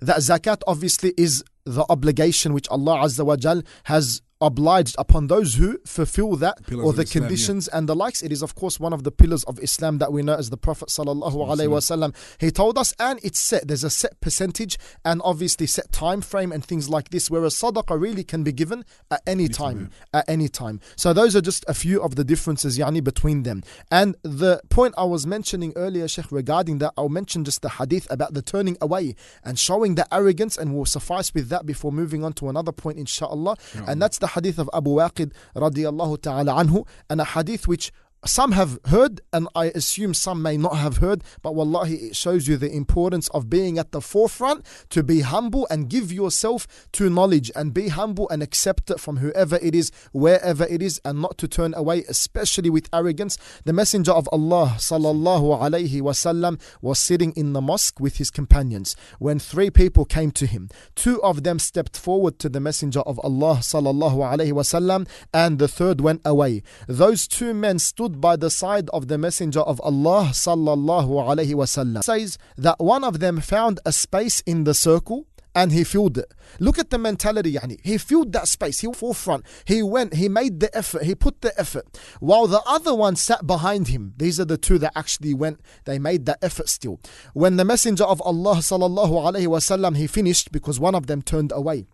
that 0.00 0.18
zakat 0.18 0.62
obviously 0.66 1.14
is 1.16 1.42
the 1.64 1.84
obligation 1.88 2.52
which 2.54 2.68
Allah 2.68 2.98
Azza 3.04 3.24
wa 3.24 3.36
Jal 3.36 3.62
has 3.84 4.22
obliged 4.42 4.96
upon 4.98 5.28
those 5.28 5.54
who 5.54 5.78
fulfill 5.86 6.36
that 6.36 6.66
pillars 6.66 6.84
or 6.84 6.92
the 6.92 7.02
Islam, 7.02 7.22
conditions 7.22 7.68
yeah. 7.70 7.78
and 7.78 7.88
the 7.88 7.96
likes. 7.96 8.22
It 8.22 8.32
is, 8.32 8.42
of 8.42 8.54
course, 8.54 8.78
one 8.78 8.92
of 8.92 9.04
the 9.04 9.10
pillars 9.10 9.44
of 9.44 9.58
Islam 9.60 9.98
that 9.98 10.12
we 10.12 10.22
know 10.22 10.34
as 10.34 10.50
the 10.50 10.56
Prophet 10.56 10.88
sallallahu 10.88 11.34
alaihi 11.34 11.68
wasallam. 11.68 12.14
He 12.38 12.50
told 12.50 12.76
us, 12.76 12.94
and 12.98 13.20
it's 13.22 13.38
set. 13.38 13.68
There's 13.68 13.84
a 13.84 13.90
set 13.90 14.20
percentage 14.20 14.78
and 15.04 15.22
obviously 15.24 15.66
set 15.66 15.92
time 15.92 16.20
frame 16.20 16.52
and 16.52 16.64
things 16.64 16.88
like 16.90 17.10
this. 17.10 17.30
Whereas 17.30 17.54
sadaqah 17.54 17.98
really 18.00 18.24
can 18.24 18.42
be 18.42 18.52
given 18.52 18.84
at 19.10 19.22
any 19.26 19.48
time, 19.48 19.90
at 20.12 20.28
any 20.28 20.48
time. 20.48 20.80
So 20.96 21.12
those 21.12 21.36
are 21.36 21.40
just 21.40 21.64
a 21.68 21.74
few 21.74 22.02
of 22.02 22.16
the 22.16 22.24
differences, 22.24 22.78
yani, 22.78 23.02
between 23.02 23.44
them. 23.44 23.62
And 23.90 24.16
the 24.22 24.60
point 24.68 24.94
I 24.98 25.04
was 25.04 25.26
mentioning 25.26 25.72
earlier, 25.76 26.08
Sheikh, 26.08 26.32
regarding 26.32 26.78
that, 26.78 26.92
I'll 26.96 27.08
mention 27.08 27.44
just 27.44 27.62
the 27.62 27.68
hadith 27.68 28.10
about 28.10 28.34
the 28.34 28.42
turning 28.42 28.76
away 28.80 29.14
and 29.44 29.58
showing 29.58 29.94
the 29.94 30.12
arrogance, 30.12 30.56
and 30.58 30.74
we'll 30.74 30.84
suffice 30.84 31.32
with 31.32 31.48
that 31.50 31.64
before 31.64 31.92
moving 31.92 32.24
on 32.24 32.32
to 32.34 32.48
another 32.48 32.72
point, 32.72 32.98
inshallah. 32.98 33.56
And 33.86 34.02
that's 34.02 34.18
the 34.18 34.31
حديث 34.32 34.60
أبو 34.72 34.94
واقد 34.94 35.32
رضي 35.56 35.88
الله 35.88 36.16
تعالى 36.16 36.52
عنه. 36.52 36.84
أنا 37.10 37.24
حديث 37.24 37.70
which 37.70 37.90
some 38.24 38.52
have 38.52 38.78
heard, 38.86 39.20
and 39.32 39.48
I 39.56 39.66
assume 39.66 40.14
some 40.14 40.42
may 40.42 40.56
not 40.56 40.76
have 40.76 40.98
heard, 40.98 41.24
but 41.42 41.54
wallahi, 41.56 41.94
it 41.96 42.16
shows 42.16 42.46
you 42.46 42.56
the 42.56 42.70
importance 42.70 43.28
of 43.28 43.50
being 43.50 43.78
at 43.78 43.90
the 43.90 44.00
forefront 44.00 44.64
to 44.90 45.02
be 45.02 45.20
humble 45.20 45.66
and 45.70 45.88
give 45.88 46.12
yourself 46.12 46.66
to 46.92 47.10
knowledge 47.10 47.50
and 47.56 47.74
be 47.74 47.88
humble 47.88 48.28
and 48.28 48.42
accept 48.42 48.90
it 48.90 49.00
from 49.00 49.16
whoever 49.16 49.58
it 49.60 49.74
is, 49.74 49.90
wherever 50.12 50.64
it 50.64 50.82
is, 50.82 51.00
and 51.04 51.20
not 51.20 51.36
to 51.38 51.48
turn 51.48 51.74
away, 51.74 52.04
especially 52.08 52.70
with 52.70 52.88
arrogance. 52.92 53.36
The 53.64 53.72
Messenger 53.72 54.12
of 54.12 54.28
Allah 54.30 54.76
sallallahu 54.78 55.60
alaihi 55.60 56.00
wasallam 56.00 56.60
was 56.80 57.00
sitting 57.00 57.32
in 57.32 57.54
the 57.54 57.60
mosque 57.60 57.98
with 57.98 58.18
his 58.18 58.30
companions 58.30 58.94
when 59.18 59.40
three 59.40 59.70
people 59.70 60.04
came 60.04 60.30
to 60.32 60.46
him. 60.46 60.68
Two 60.94 61.20
of 61.22 61.42
them 61.42 61.58
stepped 61.58 61.96
forward 61.96 62.38
to 62.38 62.48
the 62.48 62.60
Messenger 62.60 63.00
of 63.00 63.18
Allah 63.24 63.56
sallallahu 63.56 64.18
alaihi 64.18 64.52
wasallam, 64.52 65.08
and 65.34 65.58
the 65.58 65.68
third 65.68 66.00
went 66.00 66.20
away. 66.24 66.62
Those 66.86 67.26
two 67.26 67.52
men 67.52 67.80
stood 67.80 68.11
by 68.20 68.36
the 68.36 68.50
side 68.50 68.88
of 68.90 69.08
the 69.08 69.18
Messenger 69.18 69.60
of 69.60 69.80
Allah 69.80 70.30
sallallahu 70.32 71.08
alaihi 71.08 71.54
wasallam. 71.54 72.02
Says 72.02 72.38
that 72.56 72.78
one 72.78 73.04
of 73.04 73.20
them 73.20 73.40
found 73.40 73.80
a 73.84 73.92
space 73.92 74.40
in 74.40 74.64
the 74.64 74.74
circle 74.74 75.26
and 75.54 75.72
he 75.72 75.84
filled 75.84 76.18
it. 76.18 76.32
Look 76.58 76.78
at 76.78 76.90
the 76.90 76.98
mentality, 76.98 77.54
yani. 77.54 77.78
He 77.84 77.98
filled 77.98 78.32
that 78.32 78.48
space. 78.48 78.80
He 78.80 78.92
forefront. 78.92 79.44
He 79.64 79.82
went. 79.82 80.14
He 80.14 80.28
made 80.28 80.60
the 80.60 80.74
effort. 80.76 81.04
He 81.04 81.14
put 81.14 81.40
the 81.42 81.58
effort. 81.58 81.86
While 82.20 82.46
the 82.46 82.62
other 82.66 82.94
one 82.94 83.16
sat 83.16 83.46
behind 83.46 83.88
him. 83.88 84.14
These 84.16 84.40
are 84.40 84.44
the 84.44 84.56
two 84.56 84.78
that 84.78 84.92
actually 84.96 85.34
went. 85.34 85.60
They 85.84 85.98
made 85.98 86.26
that 86.26 86.38
effort 86.42 86.68
still. 86.68 87.00
When 87.34 87.56
the 87.56 87.64
Messenger 87.64 88.04
of 88.04 88.22
Allah 88.22 88.56
sallallahu 88.56 89.10
alaihi 89.10 89.46
wasallam 89.46 89.96
he 89.96 90.06
finished 90.06 90.52
because 90.52 90.80
one 90.80 90.94
of 90.94 91.06
them 91.06 91.22
turned 91.22 91.52
away. 91.52 91.86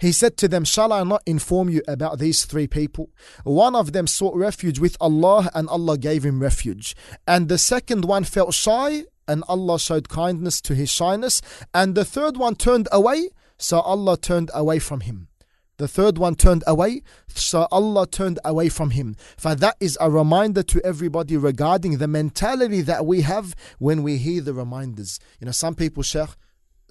He 0.00 0.12
said 0.12 0.36
to 0.38 0.48
them, 0.48 0.64
Shall 0.64 0.92
I 0.92 1.02
not 1.02 1.22
inform 1.26 1.68
you 1.68 1.82
about 1.88 2.18
these 2.18 2.44
three 2.44 2.66
people? 2.66 3.10
One 3.44 3.74
of 3.74 3.92
them 3.92 4.06
sought 4.06 4.36
refuge 4.36 4.78
with 4.78 4.96
Allah, 5.00 5.50
and 5.54 5.68
Allah 5.68 5.98
gave 5.98 6.24
him 6.24 6.40
refuge. 6.40 6.94
And 7.26 7.48
the 7.48 7.58
second 7.58 8.04
one 8.04 8.24
felt 8.24 8.54
shy, 8.54 9.04
and 9.26 9.44
Allah 9.48 9.78
showed 9.78 10.08
kindness 10.08 10.60
to 10.62 10.74
his 10.74 10.90
shyness. 10.90 11.40
And 11.72 11.94
the 11.94 12.04
third 12.04 12.36
one 12.36 12.56
turned 12.56 12.88
away, 12.92 13.30
so 13.58 13.80
Allah 13.80 14.16
turned 14.16 14.50
away 14.54 14.78
from 14.78 15.00
him. 15.00 15.28
The 15.76 15.88
third 15.88 16.18
one 16.18 16.36
turned 16.36 16.62
away, 16.68 17.02
so 17.26 17.66
Allah 17.72 18.06
turned 18.06 18.38
away 18.44 18.68
from 18.68 18.90
him. 18.90 19.16
For 19.36 19.56
that 19.56 19.76
is 19.80 19.98
a 20.00 20.08
reminder 20.08 20.62
to 20.62 20.84
everybody 20.86 21.36
regarding 21.36 21.98
the 21.98 22.06
mentality 22.06 22.80
that 22.82 23.04
we 23.04 23.22
have 23.22 23.56
when 23.78 24.04
we 24.04 24.18
hear 24.18 24.40
the 24.40 24.54
reminders. 24.54 25.18
You 25.40 25.46
know, 25.46 25.52
some 25.52 25.74
people, 25.74 26.04
Sheikh, 26.04 26.30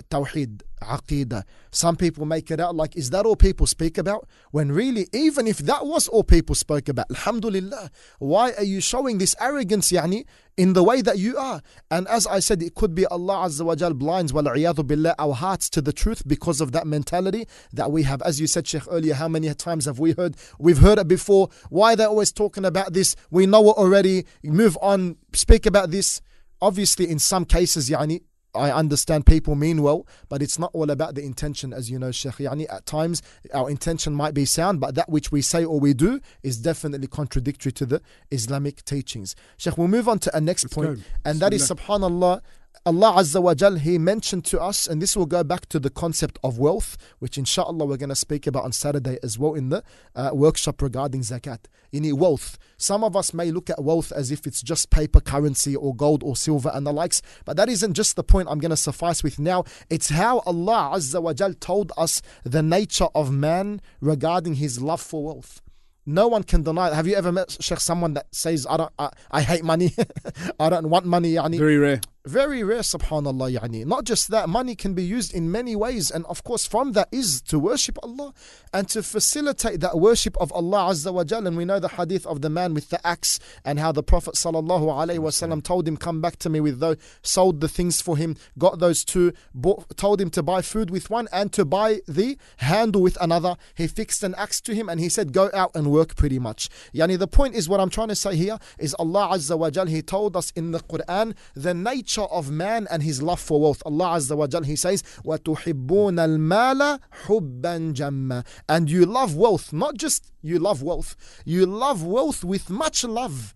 Tawheed, 0.10 0.64
Aqidah. 0.84 1.44
Some 1.72 1.96
people 1.96 2.26
make 2.26 2.52
it 2.52 2.60
out 2.60 2.76
like, 2.76 2.96
is 2.96 3.10
that 3.10 3.26
all 3.26 3.36
people 3.36 3.66
speak 3.68 3.98
about? 3.98 4.28
When 4.52 4.72
really, 4.72 5.08
even 5.14 5.48
if 5.48 5.58
that 5.60 5.86
was 5.86 6.08
all 6.08 6.24
people 6.24 6.56
spoke 6.56 6.90
about, 6.90 7.08
Alhamdulillah, 7.10 7.90
why 8.20 8.52
are 8.54 8.64
you 8.64 8.82
showing 8.82 9.18
this 9.18 9.36
arrogance, 9.40 9.92
yani, 9.92 10.26
in 10.56 10.74
the 10.74 10.84
way 10.84 11.02
that 11.02 11.18
you 11.18 11.38
are? 11.38 11.62
And 11.90 12.08
as 12.08 12.28
I 12.28 12.40
said, 12.40 12.62
it 12.62 12.76
could 12.76 12.94
be 12.94 13.06
Allah 13.08 13.48
Azza 13.48 13.66
wa 13.66 13.76
Jal 13.76 13.94
blinds, 13.94 14.32
billah, 14.32 15.16
our 15.18 15.34
hearts 15.34 15.70
to 15.72 15.82
the 15.82 15.94
truth 15.94 16.28
because 16.28 16.62
of 16.62 16.72
that 16.74 16.86
mentality 16.86 17.48
that 17.72 17.92
we 17.92 18.04
have. 18.04 18.22
As 18.22 18.40
you 18.40 18.48
said, 18.48 18.68
Sheikh, 18.68 18.84
earlier, 18.90 19.16
how 19.16 19.28
many 19.28 19.54
times 19.54 19.86
have 19.86 20.00
we 20.00 20.12
heard? 20.12 20.36
We've 20.60 20.78
heard 20.78 21.00
it 21.00 21.08
before. 21.08 21.50
Why 21.70 21.96
they're 21.96 22.08
always 22.08 22.32
talking 22.32 22.66
about 22.66 22.94
this? 22.94 23.16
We 23.32 23.46
know 23.46 23.70
it 23.70 23.78
already. 23.78 24.26
Move 24.44 24.78
on, 24.82 25.18
speak 25.34 25.66
about 25.66 25.92
this. 25.92 26.22
Obviously, 26.62 27.10
in 27.10 27.20
some 27.20 27.44
cases, 27.46 27.90
yani, 27.90 28.22
I 28.56 28.72
understand 28.72 29.26
people 29.26 29.56
mean 29.56 29.82
well, 29.82 30.06
but 30.30 30.42
it's 30.42 30.60
not 30.60 30.72
all 30.74 30.92
about 30.92 31.16
the 31.16 31.24
intention, 31.24 31.74
as 31.74 31.90
you 31.90 31.98
know, 31.98 32.12
Sheikh. 32.12 32.34
Yani, 32.36 32.72
at 32.72 32.86
times, 32.86 33.22
our 33.54 33.70
intention 33.70 34.14
might 34.14 34.34
be 34.34 34.46
sound, 34.46 34.80
but 34.80 34.96
that 34.96 35.10
which 35.10 35.32
we 35.32 35.42
say 35.42 35.66
or 35.66 35.80
we 35.80 35.94
do 35.94 36.20
is 36.44 36.58
definitely 36.58 37.08
contradictory 37.08 37.72
to 37.74 37.86
the 37.86 38.02
Islamic 38.32 38.86
teachings. 38.86 39.36
Sheikh, 39.58 39.78
we'll 39.78 39.88
move 39.88 40.08
on 40.08 40.20
to 40.20 40.36
a 40.36 40.42
next 40.42 40.70
point, 40.72 41.02
and 41.26 41.40
that 41.40 41.54
is, 41.54 41.68
subhanAllah, 41.70 42.42
Allah 42.86 43.14
Azza 43.14 43.42
wa 43.42 43.54
Jal, 43.54 43.76
He 43.76 43.98
mentioned 43.98 44.44
to 44.46 44.60
us, 44.60 44.88
and 44.88 45.02
this 45.02 45.16
will 45.16 45.26
go 45.26 45.42
back 45.42 45.68
to 45.70 45.80
the 45.80 45.90
concept 45.90 46.38
of 46.44 46.60
wealth, 46.60 46.98
which 47.20 47.38
inshallah 47.38 47.86
we're 47.86 47.96
going 47.96 48.10
to 48.10 48.16
speak 48.16 48.46
about 48.46 48.66
on 48.66 48.74
Saturday 48.74 49.18
as 49.24 49.40
well 49.40 49.54
in 49.54 49.70
the 49.70 49.84
uh, 50.16 50.32
workshop 50.34 50.82
regarding 50.82 51.22
zakat. 51.22 51.60
In 51.94 52.18
wealth, 52.18 52.58
some 52.76 53.04
of 53.04 53.16
us 53.16 53.34
may 53.34 53.52
look 53.52 53.70
at 53.70 53.82
wealth 53.82 54.12
as 54.12 54.32
if 54.32 54.46
it's 54.46 54.62
just 54.62 54.90
paper 54.90 55.22
currency 55.22 55.76
or 55.78 55.96
gold 55.96 56.24
or 56.24 56.36
silver 56.36 56.72
and 56.74 56.86
the 56.86 56.92
likes, 56.92 57.22
but 57.46 57.56
that 57.56 57.70
isn't 57.70 57.94
just 57.94 58.18
the 58.18 58.24
point 58.24 58.50
I'm 58.52 58.60
going 58.60 58.72
to 58.72 58.76
suffice 58.78 59.24
with 59.24 59.40
now. 59.40 59.64
It's 59.90 60.10
how 60.10 60.40
Allah 60.40 60.92
Azza 60.96 61.22
wa 61.22 61.34
Jal 61.34 61.54
told 61.54 61.94
us 61.96 62.22
the 62.44 62.62
nature 62.64 63.08
of 63.16 63.32
man 63.32 63.80
regarding 64.02 64.56
his 64.56 64.82
love 64.82 65.00
for 65.00 65.24
wealth. 65.24 65.62
No 66.06 66.28
one 66.28 66.44
can 66.44 66.64
deny 66.64 66.90
it. 66.90 66.96
Have 66.96 67.08
you 67.08 67.16
ever 67.16 67.32
met 67.32 67.56
Sheikh 67.62 67.80
someone 67.80 68.14
that 68.16 68.26
says, 68.36 68.68
I 68.70 68.76
don't 68.76 68.92
I, 69.00 69.10
I 69.32 69.42
hate 69.42 69.64
money, 69.64 69.94
I 70.60 70.70
don't 70.70 70.90
want 70.90 71.06
money, 71.06 71.36
yani? 71.36 71.58
Very 71.58 71.78
rare. 71.78 72.02
Very 72.26 72.64
rare, 72.64 72.80
subhanAllah, 72.80 73.60
yani. 73.60 73.86
Not 73.86 74.06
just 74.06 74.30
that, 74.30 74.48
money 74.48 74.76
can 74.76 74.94
be 74.94 75.04
used 75.04 75.34
in 75.34 75.52
many 75.52 75.76
ways, 75.76 76.10
and 76.10 76.26
of 76.28 76.42
course, 76.46 76.66
from 76.66 76.94
that 76.94 77.10
is 77.12 77.42
to 77.42 77.60
worship 77.60 78.00
Allah 78.02 78.34
and 78.72 78.88
to 78.90 79.04
facilitate 79.04 79.82
that 79.82 80.00
worship 80.00 80.38
of 80.38 80.50
Allah 80.54 80.92
Azza 80.92 81.14
wa 81.14 81.26
Jal. 81.26 81.46
And 81.46 81.58
we 81.58 81.66
know 81.66 81.82
the 81.82 81.90
hadith 81.90 82.26
of 82.26 82.40
the 82.42 82.50
man 82.50 82.74
with 82.74 82.92
the 82.92 83.06
axe 83.06 83.40
and 83.66 83.78
how 83.78 83.92
the 83.92 84.04
Prophet 84.04 84.36
sallallahu 84.36 84.86
alaihi 84.86 85.20
wasallam 85.20 85.62
told 85.62 85.86
him, 85.86 85.98
Come 85.98 86.22
back 86.22 86.38
to 86.38 86.50
me 86.50 86.62
with 86.62 86.80
those, 86.80 86.96
sold 87.24 87.60
the 87.60 87.68
things 87.68 88.02
for 88.02 88.16
him, 88.16 88.38
got 88.58 88.80
those 88.80 89.04
two, 89.04 89.34
bought, 89.54 89.98
told 89.98 90.22
him 90.22 90.30
to 90.30 90.42
buy 90.42 90.62
food 90.62 90.92
with 90.92 91.10
one 91.10 91.28
and 91.34 91.52
to 91.52 91.66
buy 91.66 92.00
the 92.08 92.38
handle 92.56 93.02
with 93.02 93.18
another. 93.20 93.58
He 93.76 93.86
fixed 93.86 94.24
an 94.24 94.34
axe 94.36 94.62
to 94.62 94.74
him 94.74 94.88
and 94.88 95.02
he 95.02 95.10
said, 95.10 95.34
Go 95.34 95.50
out 95.54 95.72
and 95.76 95.92
work 95.92 96.16
pretty 96.16 96.40
much. 96.40 96.70
Yani, 96.96 97.20
the 97.20 97.28
point 97.28 97.54
is, 97.54 97.68
what 97.68 97.82
I'm 97.82 97.90
trying 97.90 98.08
to 98.08 98.16
say 98.16 98.38
here 98.38 98.60
is 98.80 98.96
Allah 98.98 99.32
Azza 99.34 99.60
wa 99.60 99.70
Jal, 99.70 99.88
He 99.88 100.02
told 100.02 100.38
us 100.38 100.52
in 100.52 100.72
the 100.72 100.80
Quran 100.80 101.36
the 101.54 101.74
nature 101.74 102.13
nature 102.13 102.29
of 102.39 102.51
man 102.51 102.87
and 102.91 103.03
his 103.03 103.23
love 103.23 103.41
for 103.41 103.61
wealth. 103.61 103.83
Allah 103.87 104.17
Azza 104.17 104.37
wa 104.37 104.47
Jal, 104.47 104.63
He 104.63 104.77
says, 104.77 105.03
وَتُحِبُّونَ 105.25 106.19
الْمَالَ 106.19 107.01
حُبًّا 107.27 107.95
جَمًّا 107.95 108.45
And 108.69 108.91
you 108.91 109.07
love 109.07 109.35
wealth, 109.37 109.73
not 109.73 109.97
just 109.97 110.31
you 110.43 110.59
love 110.59 110.83
wealth, 110.83 111.17
you 111.45 111.67
love 111.67 112.03
wealth 112.05 112.45
with 112.45 112.71
much 112.71 113.05
love. 113.05 113.55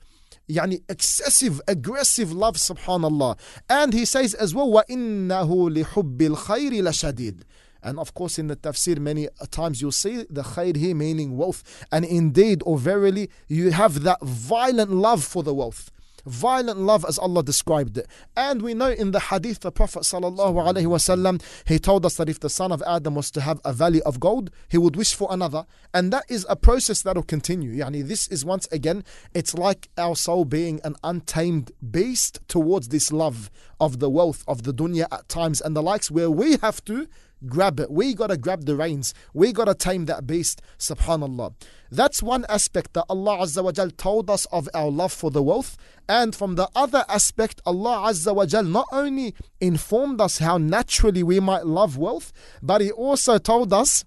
يعني 0.50 0.82
excessive 0.88 1.60
aggressive 1.68 2.32
love 2.32 2.56
subhanallah 2.56 3.38
and 3.70 3.92
he 3.92 4.04
says 4.04 4.34
as 4.34 4.52
well 4.54 4.68
وإنه 4.72 5.70
لحب 5.70 6.22
الخير 6.22 6.82
لشديد 6.82 7.44
and 7.84 7.98
of 7.98 8.14
course, 8.14 8.38
in 8.38 8.46
the 8.46 8.54
tafsir, 8.54 8.98
many 8.98 9.28
times 9.50 9.82
you'll 9.82 9.90
see 9.90 10.24
the 10.30 10.42
khair 10.42 10.76
here 10.76 10.94
meaning 10.94 11.36
wealth. 11.36 11.64
And 11.90 12.04
indeed, 12.04 12.62
or 12.64 12.78
verily, 12.78 13.28
you 13.48 13.72
have 13.72 14.04
that 14.04 14.22
violent 14.22 14.92
love 14.92 15.24
for 15.24 15.42
the 15.42 15.52
wealth 15.52 15.90
violent 16.27 16.79
love 16.79 17.05
as 17.07 17.17
Allah 17.17 17.43
described 17.43 17.97
it. 17.97 18.07
And 18.35 18.61
we 18.61 18.73
know 18.73 18.89
in 18.89 19.11
the 19.11 19.19
hadith 19.19 19.61
the 19.61 19.71
Prophet 19.71 19.99
wasallam 19.99 21.41
he 21.65 21.79
told 21.79 22.05
us 22.05 22.15
that 22.17 22.29
if 22.29 22.39
the 22.39 22.49
son 22.49 22.71
of 22.71 22.83
Adam 22.85 23.15
was 23.15 23.31
to 23.31 23.41
have 23.41 23.59
a 23.63 23.73
valley 23.73 24.01
of 24.03 24.19
gold, 24.19 24.51
he 24.69 24.77
would 24.77 24.95
wish 24.95 25.13
for 25.13 25.27
another. 25.31 25.65
And 25.93 26.11
that 26.13 26.25
is 26.29 26.45
a 26.49 26.55
process 26.55 27.01
that 27.03 27.15
will 27.15 27.23
continue. 27.23 27.71
Yani 27.83 28.07
this 28.07 28.27
is 28.27 28.45
once 28.45 28.67
again, 28.71 29.03
it's 29.33 29.53
like 29.53 29.89
our 29.97 30.15
soul 30.15 30.45
being 30.45 30.79
an 30.83 30.95
untamed 31.03 31.71
beast 31.91 32.39
towards 32.47 32.89
this 32.89 33.11
love 33.11 33.49
of 33.79 33.99
the 33.99 34.09
wealth 34.09 34.43
of 34.47 34.63
the 34.63 34.73
dunya 34.73 35.07
at 35.11 35.27
times 35.29 35.61
and 35.61 35.75
the 35.75 35.83
likes 35.83 36.09
where 36.09 36.31
we 36.31 36.57
have 36.57 36.83
to 36.85 37.07
grab 37.45 37.79
it. 37.79 37.91
We 37.91 38.13
got 38.13 38.27
to 38.27 38.37
grab 38.37 38.65
the 38.65 38.75
reins. 38.75 39.13
We 39.33 39.51
got 39.53 39.65
to 39.65 39.75
tame 39.75 40.05
that 40.05 40.25
beast. 40.25 40.61
Subhanallah. 40.79 41.53
That's 41.91 42.23
one 42.23 42.45
aspect 42.49 42.93
that 42.93 43.05
Allah 43.09 43.37
Azza 43.39 43.63
wa 43.63 43.71
Jal 43.71 43.91
told 43.91 44.29
us 44.29 44.45
of 44.45 44.67
our 44.73 44.89
love 44.89 45.13
for 45.13 45.31
the 45.31 45.43
wealth. 45.43 45.77
And 46.09 46.35
from 46.35 46.55
the 46.55 46.69
other 46.75 47.05
aspect, 47.07 47.61
Allah 47.65 48.09
Azza 48.09 48.33
wa 48.35 48.45
Jal 48.45 48.63
not 48.63 48.87
only 48.91 49.35
informed 49.61 50.19
us 50.21 50.39
how 50.39 50.57
naturally 50.57 51.23
we 51.23 51.39
might 51.39 51.65
love 51.65 51.97
wealth, 51.97 52.33
but 52.61 52.81
He 52.81 52.91
also 52.91 53.37
told 53.37 53.73
us. 53.73 54.03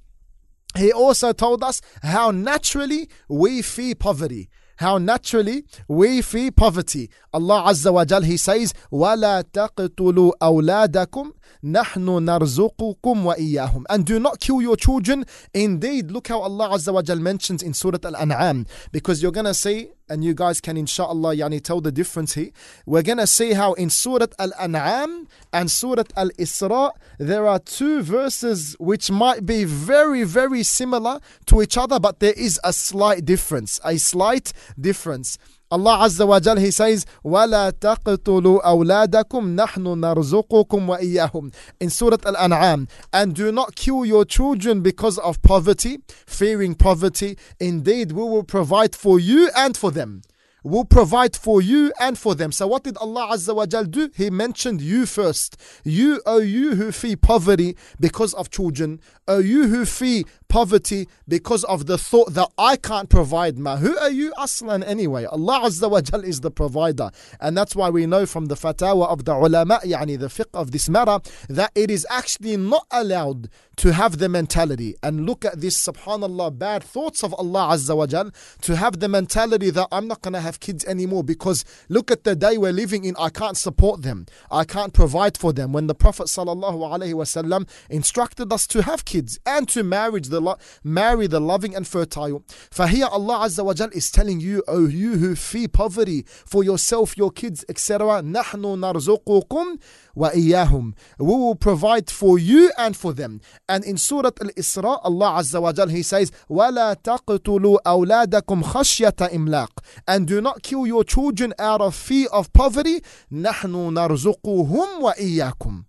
He 0.76 0.92
also 0.92 1.32
told 1.32 1.64
us 1.64 1.80
how 2.02 2.30
naturally 2.30 3.08
we 3.28 3.60
fear 3.60 3.94
poverty 3.96 4.48
how 4.79 4.97
naturally 4.97 5.63
we 5.87 6.21
fear 6.21 6.51
poverty. 6.51 7.09
Allah 7.33 7.63
Azza 7.67 7.93
wa 7.93 8.03
Jal, 8.05 8.21
He 8.23 8.37
says, 8.37 8.73
وَلَا 8.91 9.43
تَقْتُلُوا 9.43 10.31
أَوْلَادَكُمْ 10.41 11.31
نَحْنُ 11.63 12.05
نَرْزُقُكُمْ 12.05 12.97
وَإِيَّاهُمْ 13.01 13.83
And 13.89 14.05
do 14.05 14.19
not 14.19 14.39
kill 14.39 14.61
your 14.61 14.75
children. 14.75 15.25
Indeed, 15.53 16.11
look 16.11 16.27
how 16.27 16.41
Allah 16.41 16.69
Azza 16.69 16.93
wa 16.93 17.01
Jal 17.01 17.17
mentions 17.17 17.63
in 17.63 17.73
Surah 17.73 17.99
Al-An'am. 18.03 18.65
Because 18.91 19.21
you're 19.23 19.31
going 19.31 19.45
to 19.45 19.53
see 19.53 19.89
and 20.10 20.24
you 20.24 20.34
guys 20.34 20.60
can 20.60 20.76
inshallah 20.76 21.36
yani 21.36 21.62
tell 21.62 21.80
the 21.80 21.92
difference 21.92 22.34
here. 22.34 22.50
We're 22.84 23.02
gonna 23.02 23.26
see 23.26 23.52
how 23.52 23.72
in 23.74 23.88
Surah 23.88 24.26
Al-An'am 24.38 25.28
and 25.52 25.70
Surah 25.70 26.04
Al-Isra 26.16 26.90
there 27.18 27.46
are 27.46 27.58
two 27.58 28.02
verses 28.02 28.76
which 28.78 29.10
might 29.10 29.46
be 29.46 29.64
very 29.64 30.24
very 30.24 30.62
similar 30.62 31.20
to 31.46 31.62
each 31.62 31.78
other 31.78 31.98
but 31.98 32.20
there 32.20 32.34
is 32.36 32.60
a 32.64 32.72
slight 32.72 33.24
difference, 33.24 33.80
a 33.84 33.96
slight 33.96 34.52
difference. 34.78 35.38
Allah 35.71 35.97
Azza 36.05 36.27
wa 36.27 36.39
Jal, 36.39 36.57
He 36.57 36.69
says, 36.71 37.05
وَلَا 37.25 37.71
تَقْتُلُوا 37.71 38.63
أَوْلَادَكُمْ 38.63 39.55
نَحْنُ 39.55 39.83
نَرْزُقُكُمْ 39.83 40.67
وَإِيَّاهُمْ 40.67 41.53
In 41.79 41.89
Surah 41.89 42.17
Al-An'am, 42.25 42.87
and 43.11 43.33
do 43.35 43.51
not 43.51 43.75
kill 43.75 44.05
your 44.05 44.25
children 44.25 44.81
because 44.81 45.17
of 45.17 45.41
poverty, 45.41 45.97
fearing 46.27 46.75
poverty. 46.75 47.37
Indeed, 47.59 48.11
we 48.11 48.21
will 48.23 48.43
provide 48.43 48.95
for 48.95 49.19
you 49.19 49.49
and 49.55 49.75
for 49.75 49.91
them 49.91 50.21
will 50.65 50.83
provide 50.83 51.35
for 51.35 51.61
you 51.61 51.93
and 51.99 52.17
for 52.17 52.33
them. 52.33 52.51
So 52.51 52.65
what 52.67 52.83
did 52.83 52.97
Allah 52.97 53.29
Azza 53.33 53.55
wa 53.55 53.67
Jal 53.67 53.85
do? 53.85 54.09
He 54.15 54.29
mentioned 54.31 54.81
you 54.81 55.05
first. 55.05 55.57
You, 55.83 56.21
O 56.25 56.39
you 56.39 56.75
who 56.75 56.91
fear 56.91 57.15
poverty 57.15 57.77
because 57.99 58.33
of 58.33 58.49
children. 58.49 58.99
O 59.27 59.37
you 59.37 59.67
who 59.67 59.85
fear 59.85 60.23
poverty 60.50 61.08
because 61.26 61.64
of 61.64 61.86
the 61.86 61.96
thought 61.96 62.34
that 62.34 62.48
I 62.58 62.76
can't 62.76 63.08
provide 63.08 63.56
ma. 63.58 63.76
Who 63.76 63.96
are 63.96 64.10
you 64.10 64.34
aslan 64.38 64.82
anyway? 64.82 65.24
Allah 65.24 65.60
Azza 65.64 65.88
wa 65.90 66.02
Jal 66.02 66.22
is 66.24 66.40
the 66.40 66.50
provider. 66.50 67.10
And 67.40 67.56
that's 67.56 67.74
why 67.74 67.88
we 67.88 68.04
know 68.04 68.26
from 68.26 68.46
the 68.46 68.56
fatwa 68.56 69.06
of 69.08 69.24
the 69.24 69.32
ulama, 69.34 69.80
yani 69.84 70.18
the 70.18 70.26
fiqh 70.26 70.52
of 70.52 70.72
this 70.72 70.88
matter, 70.90 71.20
that 71.48 71.70
it 71.74 71.90
is 71.90 72.06
actually 72.10 72.56
not 72.58 72.86
allowed 72.90 73.48
to 73.76 73.94
have 73.94 74.18
the 74.18 74.28
mentality 74.28 74.94
and 75.02 75.24
look 75.24 75.42
at 75.42 75.58
this 75.60 75.74
subhanallah 75.86 76.58
bad 76.58 76.84
thoughts 76.84 77.24
of 77.24 77.32
Allah 77.34 77.68
Azza 77.72 77.96
wa 77.96 78.06
Jal 78.06 78.30
to 78.60 78.76
have 78.76 79.00
the 79.00 79.08
mentality 79.08 79.70
that 79.70 79.88
I'm 79.90 80.06
not 80.06 80.20
going 80.20 80.34
to 80.34 80.40
have 80.40 80.60
kids 80.60 80.84
anymore 80.84 81.24
because 81.24 81.64
look 81.88 82.10
at 82.10 82.24
the 82.24 82.36
day 82.36 82.58
we're 82.58 82.72
living 82.72 83.04
in 83.06 83.14
I 83.18 83.30
can't 83.30 83.56
support 83.56 84.02
them 84.02 84.26
I 84.50 84.64
can't 84.64 84.92
provide 84.92 85.38
for 85.38 85.54
them 85.54 85.72
when 85.72 85.86
the 85.86 85.94
Prophet 85.94 86.24
sallallahu 86.26 86.78
alaihi 86.92 87.14
wasallam 87.14 87.66
instructed 87.88 88.52
us 88.52 88.66
to 88.66 88.82
have 88.82 89.06
kids 89.06 89.38
and 89.46 89.66
to 89.70 89.82
marry 89.82 90.20
the 90.20 90.39
lo- 90.39 90.57
marry 90.83 91.27
the 91.27 91.39
loving 91.39 91.75
and 91.75 91.87
fertile 91.87 92.43
for 92.71 92.87
here 92.87 93.05
Allah 93.11 93.45
Azza 93.45 93.63
wa 93.63 93.73
Jal 93.73 93.89
is 93.93 94.11
telling 94.11 94.39
you 94.39 94.63
oh 94.67 94.87
you 94.87 95.17
who 95.17 95.35
fear 95.35 95.67
poverty 95.67 96.23
for 96.27 96.63
yourself 96.63 97.17
your 97.17 97.31
kids 97.31 97.63
etc 97.69 98.21
نحن 98.21 98.61
نرزقكم 98.61 99.77
وإياهم 100.15 100.93
we 101.19 101.25
will 101.25 101.55
provide 101.55 102.09
for 102.09 102.39
you 102.39 102.71
and 102.77 102.95
for 102.95 103.13
them 103.13 103.41
and 103.67 103.83
in 103.83 103.97
Surah 103.97 104.31
Al-Isra, 104.41 104.99
Allah 105.03 105.39
Azza 105.39 105.61
wa 105.61 105.71
Jal, 105.73 105.87
He 105.87 106.03
says, 106.03 106.31
وَلَا 106.49 106.95
تَقْتُلُوا 106.95 107.77
أَوْلَادَكُمْ 107.85 108.63
خَشْيَةَ 108.63 109.29
إِمْلَاقٍ 109.33 109.69
And 110.07 110.27
do 110.27 110.41
not 110.41 110.61
kill 110.63 110.85
your 110.85 111.03
children 111.03 111.53
out 111.59 111.81
of 111.81 111.95
fear 111.95 112.27
of 112.31 112.51
poverty. 112.53 113.01
نَحْنُ 113.31 113.71
نَرْزُقُهُمْ 113.93 115.01
وَإِيَّاكُمْ 115.01 115.83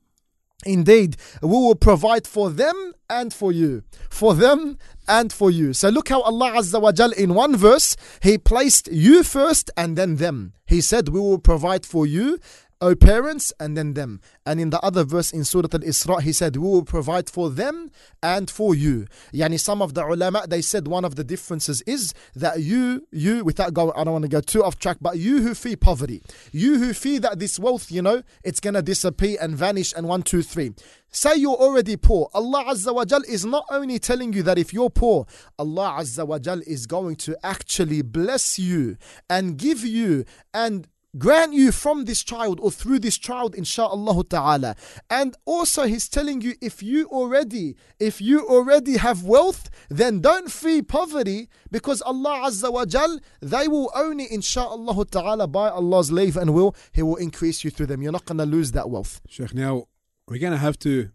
Indeed, 0.65 1.17
we 1.41 1.49
will 1.49 1.75
provide 1.75 2.27
for 2.27 2.49
them 2.49 2.93
and 3.09 3.33
for 3.33 3.51
you. 3.51 3.83
For 4.09 4.33
them 4.35 4.77
and 5.07 5.33
for 5.33 5.49
you. 5.49 5.73
So 5.73 5.89
look 5.89 6.09
how 6.09 6.21
Allah 6.21 6.51
Azza 6.51 6.81
wa 6.81 6.91
Jal 6.91 7.11
in 7.11 7.33
one 7.33 7.55
verse, 7.57 7.95
He 8.21 8.37
placed 8.37 8.87
you 8.91 9.23
first 9.23 9.71
and 9.75 9.97
then 9.97 10.17
them. 10.17 10.53
He 10.65 10.81
said, 10.81 11.09
We 11.09 11.19
will 11.19 11.39
provide 11.39 11.85
for 11.85 12.05
you 12.05 12.39
O 12.81 12.95
parents, 12.95 13.53
and 13.59 13.77
then 13.77 13.93
them. 13.93 14.21
And 14.43 14.59
in 14.59 14.71
the 14.71 14.79
other 14.81 15.03
verse 15.03 15.31
in 15.31 15.43
Surah 15.43 15.67
Al 15.71 15.81
Isra, 15.81 16.19
he 16.21 16.33
said, 16.33 16.57
We 16.57 16.67
will 16.67 16.83
provide 16.83 17.29
for 17.29 17.51
them 17.51 17.91
and 18.23 18.49
for 18.49 18.73
you. 18.73 19.05
Yani 19.31 19.59
some 19.59 19.83
of 19.83 19.93
the 19.93 20.03
ulama, 20.03 20.45
they 20.47 20.63
said 20.63 20.87
one 20.87 21.05
of 21.05 21.15
the 21.15 21.23
differences 21.23 21.83
is 21.83 22.13
that 22.35 22.61
you, 22.61 23.07
you, 23.11 23.43
without 23.43 23.75
going, 23.75 23.91
I 23.95 24.03
don't 24.03 24.13
want 24.13 24.23
to 24.23 24.29
go 24.29 24.41
too 24.41 24.63
off 24.63 24.79
track, 24.79 24.97
but 24.99 25.17
you 25.19 25.43
who 25.43 25.53
fear 25.53 25.77
poverty, 25.77 26.23
you 26.51 26.79
who 26.79 26.93
fear 26.93 27.19
that 27.19 27.37
this 27.37 27.59
wealth, 27.59 27.91
you 27.91 28.01
know, 28.01 28.23
it's 28.43 28.59
going 28.59 28.73
to 28.73 28.81
disappear 28.81 29.37
and 29.39 29.55
vanish 29.55 29.93
and 29.95 30.07
one, 30.07 30.23
two, 30.23 30.41
three. 30.41 30.73
Say 31.11 31.35
you're 31.35 31.51
already 31.55 31.97
poor. 31.97 32.29
Allah 32.33 32.63
Azza 32.69 32.95
wa 32.95 33.05
Jal 33.05 33.21
is 33.27 33.45
not 33.45 33.65
only 33.69 33.99
telling 33.99 34.33
you 34.33 34.41
that 34.43 34.57
if 34.57 34.73
you're 34.73 34.89
poor, 34.89 35.27
Allah 35.59 35.97
Azza 35.99 36.25
wa 36.25 36.39
Jal 36.39 36.61
is 36.65 36.87
going 36.87 37.17
to 37.17 37.37
actually 37.45 38.01
bless 38.01 38.57
you 38.57 38.97
and 39.29 39.57
give 39.57 39.85
you 39.85 40.25
and 40.53 40.87
grant 41.17 41.53
you 41.53 41.71
from 41.71 42.05
this 42.05 42.23
child 42.23 42.59
or 42.61 42.71
through 42.71 42.99
this 42.99 43.17
child 43.17 43.53
insha'Allah 43.55 44.29
ta'ala 44.29 44.75
and 45.09 45.35
also 45.45 45.83
he's 45.83 46.07
telling 46.07 46.39
you 46.41 46.53
if 46.61 46.81
you 46.81 47.05
already 47.07 47.75
if 47.99 48.21
you 48.21 48.47
already 48.47 48.97
have 48.97 49.23
wealth 49.23 49.69
then 49.89 50.21
don't 50.21 50.49
fear 50.51 50.81
poverty 50.81 51.49
because 51.69 52.01
Allah 52.03 52.43
azza 52.45 52.71
wa 52.71 52.85
jal 52.85 53.19
they 53.41 53.67
will 53.67 53.91
only 53.93 54.27
insha'Allah 54.27 55.09
ta'ala 55.11 55.47
by 55.47 55.69
Allah's 55.69 56.11
leave 56.11 56.37
and 56.37 56.53
will 56.53 56.75
he 56.93 57.01
will 57.01 57.17
increase 57.17 57.63
you 57.63 57.69
through 57.71 57.87
them 57.87 58.01
you're 58.01 58.11
not 58.13 58.25
going 58.25 58.37
to 58.37 58.45
lose 58.45 58.71
that 58.71 58.89
wealth 58.89 59.21
Sheikh, 59.27 59.53
now 59.53 59.87
we're 60.27 60.37
going 60.39 60.53
to 60.53 60.57
have 60.59 60.79
to, 60.79 61.09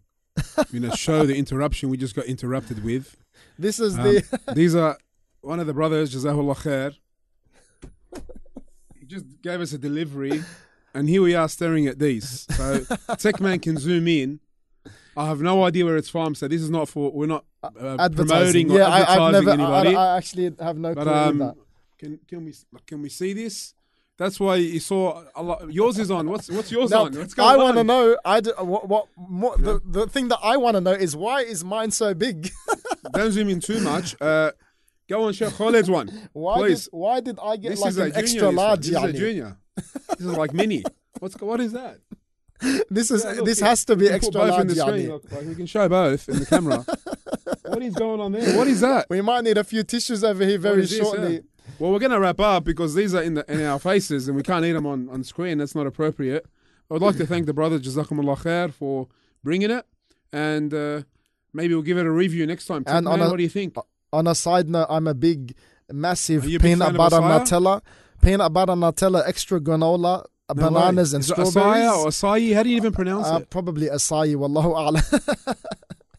you 0.71 0.79
know, 0.79 0.91
show 0.91 1.25
the 1.25 1.35
interruption 1.35 1.89
we 1.89 1.97
just 1.97 2.13
got 2.15 2.25
interrupted 2.25 2.83
with. 2.83 3.17
this 3.57 3.79
is 3.79 3.97
Um, 3.97 4.03
the 4.03 4.39
these 4.53 4.75
are 4.75 4.97
one 5.41 5.59
of 5.59 5.65
the 5.65 5.73
brothers, 5.73 6.13
Jazahullah 6.13 6.57
Khair. 6.57 6.95
He 9.07 9.15
just 9.15 9.41
gave 9.41 9.61
us 9.61 9.71
a 9.71 9.77
delivery, 9.77 10.43
and 10.93 11.07
here 11.07 11.21
we 11.21 11.33
are 11.33 11.47
staring 11.47 11.87
at 11.87 11.97
these. 11.97 12.45
So 12.57 12.79
Techman 13.15 13.61
can 13.61 13.77
zoom 13.77 14.05
in. 14.05 14.41
I 15.15 15.27
have 15.27 15.39
no 15.39 15.63
idea 15.63 15.85
where 15.85 15.95
it's 15.95 16.09
from, 16.09 16.35
so 16.35 16.49
this 16.49 16.61
is 16.61 16.69
not 16.69 16.89
for 16.89 17.09
we're 17.11 17.25
not 17.25 17.45
uh, 17.63 17.95
advertising 17.99 18.67
promoting 18.67 18.71
or 18.71 18.77
yeah 18.79 18.87
I, 18.87 18.99
advertising 18.99 19.23
I've 19.23 19.31
never 19.31 19.49
anybody. 19.51 19.95
I, 19.95 20.13
I 20.13 20.17
actually 20.17 20.55
have 20.59 20.77
no 20.77 20.93
but 20.93 21.07
um, 21.07 21.37
that 21.37 21.55
can 21.97 22.19
can 22.27 22.43
we 22.43 22.53
can 22.85 23.01
we 23.01 23.07
see 23.07 23.31
this? 23.31 23.73
That's 24.17 24.39
why 24.41 24.55
you 24.55 24.79
saw 24.81 25.23
a 25.35 25.43
lot. 25.43 25.71
Yours 25.71 25.99
is 25.99 26.11
on. 26.11 26.29
What's 26.29 26.49
what's 26.49 26.71
yours 26.71 26.91
Now, 26.91 27.05
on? 27.05 27.13
What's 27.13 27.39
I 27.39 27.55
want 27.55 27.77
to 27.77 27.85
know. 27.85 28.17
I 28.25 28.41
do, 28.41 28.51
what 28.59 28.89
what 28.89 29.07
more, 29.15 29.55
the 29.57 29.79
the 29.85 30.07
thing 30.07 30.27
that 30.29 30.39
I 30.43 30.57
want 30.57 30.75
to 30.75 30.81
know 30.81 30.91
is 30.91 31.15
why 31.15 31.43
is 31.43 31.63
mine 31.63 31.91
so 31.91 32.13
big? 32.13 32.49
Don't 33.13 33.31
zoom 33.31 33.47
in 33.47 33.61
too 33.61 33.79
much. 33.79 34.19
Uh, 34.19 34.51
go 35.09 35.23
on, 35.23 35.33
Sheikh 35.33 35.49
Khalid's 35.49 35.89
one. 35.89 36.07
why 36.33 36.57
Please. 36.57 36.85
did 36.85 36.93
why 36.93 37.19
did 37.19 37.39
I 37.41 37.57
get 37.57 37.69
This 37.69 37.81
like 37.81 37.89
is 37.89 37.97
an 37.97 38.11
extra 38.15 38.47
this 38.47 38.55
large? 38.55 38.79
This 38.87 38.89
is 38.97 39.03
a 39.03 39.13
junior. 39.13 39.57
This 39.75 40.19
is 40.19 40.25
like 40.25 40.53
mini. 40.53 40.83
What's 41.19 41.39
what 41.41 41.59
is 41.59 41.71
that? 41.73 41.99
This 42.89 43.11
is 43.11 43.23
Yeah, 43.23 43.33
look, 43.33 43.45
this 43.45 43.59
has 43.59 43.85
to 43.85 43.95
be 43.95 44.05
you 44.05 44.11
can 44.11 44.19
put 44.19 44.25
extra 44.27 44.45
large. 44.47 44.61
in 44.61 44.67
the 44.67 44.75
screen. 44.75 45.09
Look, 45.09 45.31
like 45.31 45.45
we 45.45 45.55
can 45.55 45.65
show 45.67 45.87
both 45.87 46.27
in 46.27 46.39
the 46.39 46.45
camera. 46.45 46.83
what 47.65 47.83
is 47.83 47.93
going 47.93 48.19
on 48.19 48.31
there? 48.31 48.57
What 48.57 48.67
is 48.67 48.81
that? 48.81 49.05
We 49.09 49.21
might 49.21 49.43
need 49.43 49.57
a 49.59 49.63
few 49.63 49.83
tissues 49.83 50.23
over 50.23 50.43
here 50.43 50.57
very 50.57 50.81
is 50.81 50.89
this, 50.89 50.99
shortly. 50.99 51.33
yeah? 51.35 51.39
Well, 51.77 51.91
we're 51.91 51.99
going 51.99 52.11
to 52.13 52.19
wrap 52.19 52.39
up 52.39 52.63
because 52.63 52.95
these 52.95 53.13
are 53.13 53.21
in 53.21 53.35
the 53.35 53.45
in 53.51 53.63
our 53.63 53.77
faces 53.77 54.27
and 54.27 54.35
we 54.35 54.41
can't 54.41 54.65
eat 54.65 54.71
them 54.71 54.87
on, 54.87 55.07
on 55.09 55.23
screen. 55.23 55.59
That's 55.59 55.75
not 55.75 55.85
appropriate. 55.85 56.45
I 56.89 56.93
would 56.95 57.03
like 57.03 57.17
to 57.17 57.27
thank 57.27 57.45
the 57.45 57.53
brothers 57.53 57.81
Jazakumullah 57.81 58.37
khair 58.39 58.73
for 58.73 59.07
bringing 59.43 59.69
it, 59.69 59.85
and 60.33 60.73
uh, 60.73 61.01
maybe 61.53 61.73
we'll 61.75 61.83
give 61.83 61.97
it 61.99 62.05
a 62.07 62.11
review 62.11 62.47
next 62.47 62.65
time. 62.65 62.83
And 62.87 63.07
on 63.07 63.21
a- 63.21 63.29
what 63.29 63.37
do 63.37 63.43
you 63.43 63.49
think? 63.49 63.75
On 64.13 64.25
a 64.27 64.33
side 64.35 64.69
note, 64.69 64.87
I'm 64.89 65.07
a 65.07 65.13
big, 65.13 65.53
massive 65.91 66.45
Are 66.45 66.49
you 66.49 66.55
a 66.57 66.59
big 66.59 66.71
peanut 66.73 66.87
fan 66.89 66.95
butter 66.95 67.17
Nutella, 67.17 67.81
peanut 68.21 68.53
butter 68.53 68.73
Nutella, 68.73 69.27
extra 69.27 69.59
granola, 69.59 70.23
uh, 70.49 70.53
No 70.55 70.69
bananas 70.69 71.11
way. 71.11 71.17
and 71.17 71.23
Is 71.25 71.29
it 71.31 71.33
strawberries. 71.33 71.83
Acai 71.83 71.97
or 71.97 72.07
acai? 72.07 72.55
How 72.55 72.63
do 72.63 72.69
you 72.69 72.77
even 72.77 72.93
pronounce 72.93 73.27
Uh, 73.27 73.39
it? 73.41 73.49
probably 73.49 73.87
acai, 73.87 74.35
wallahu 74.35 74.73
a'lam. 74.81 75.55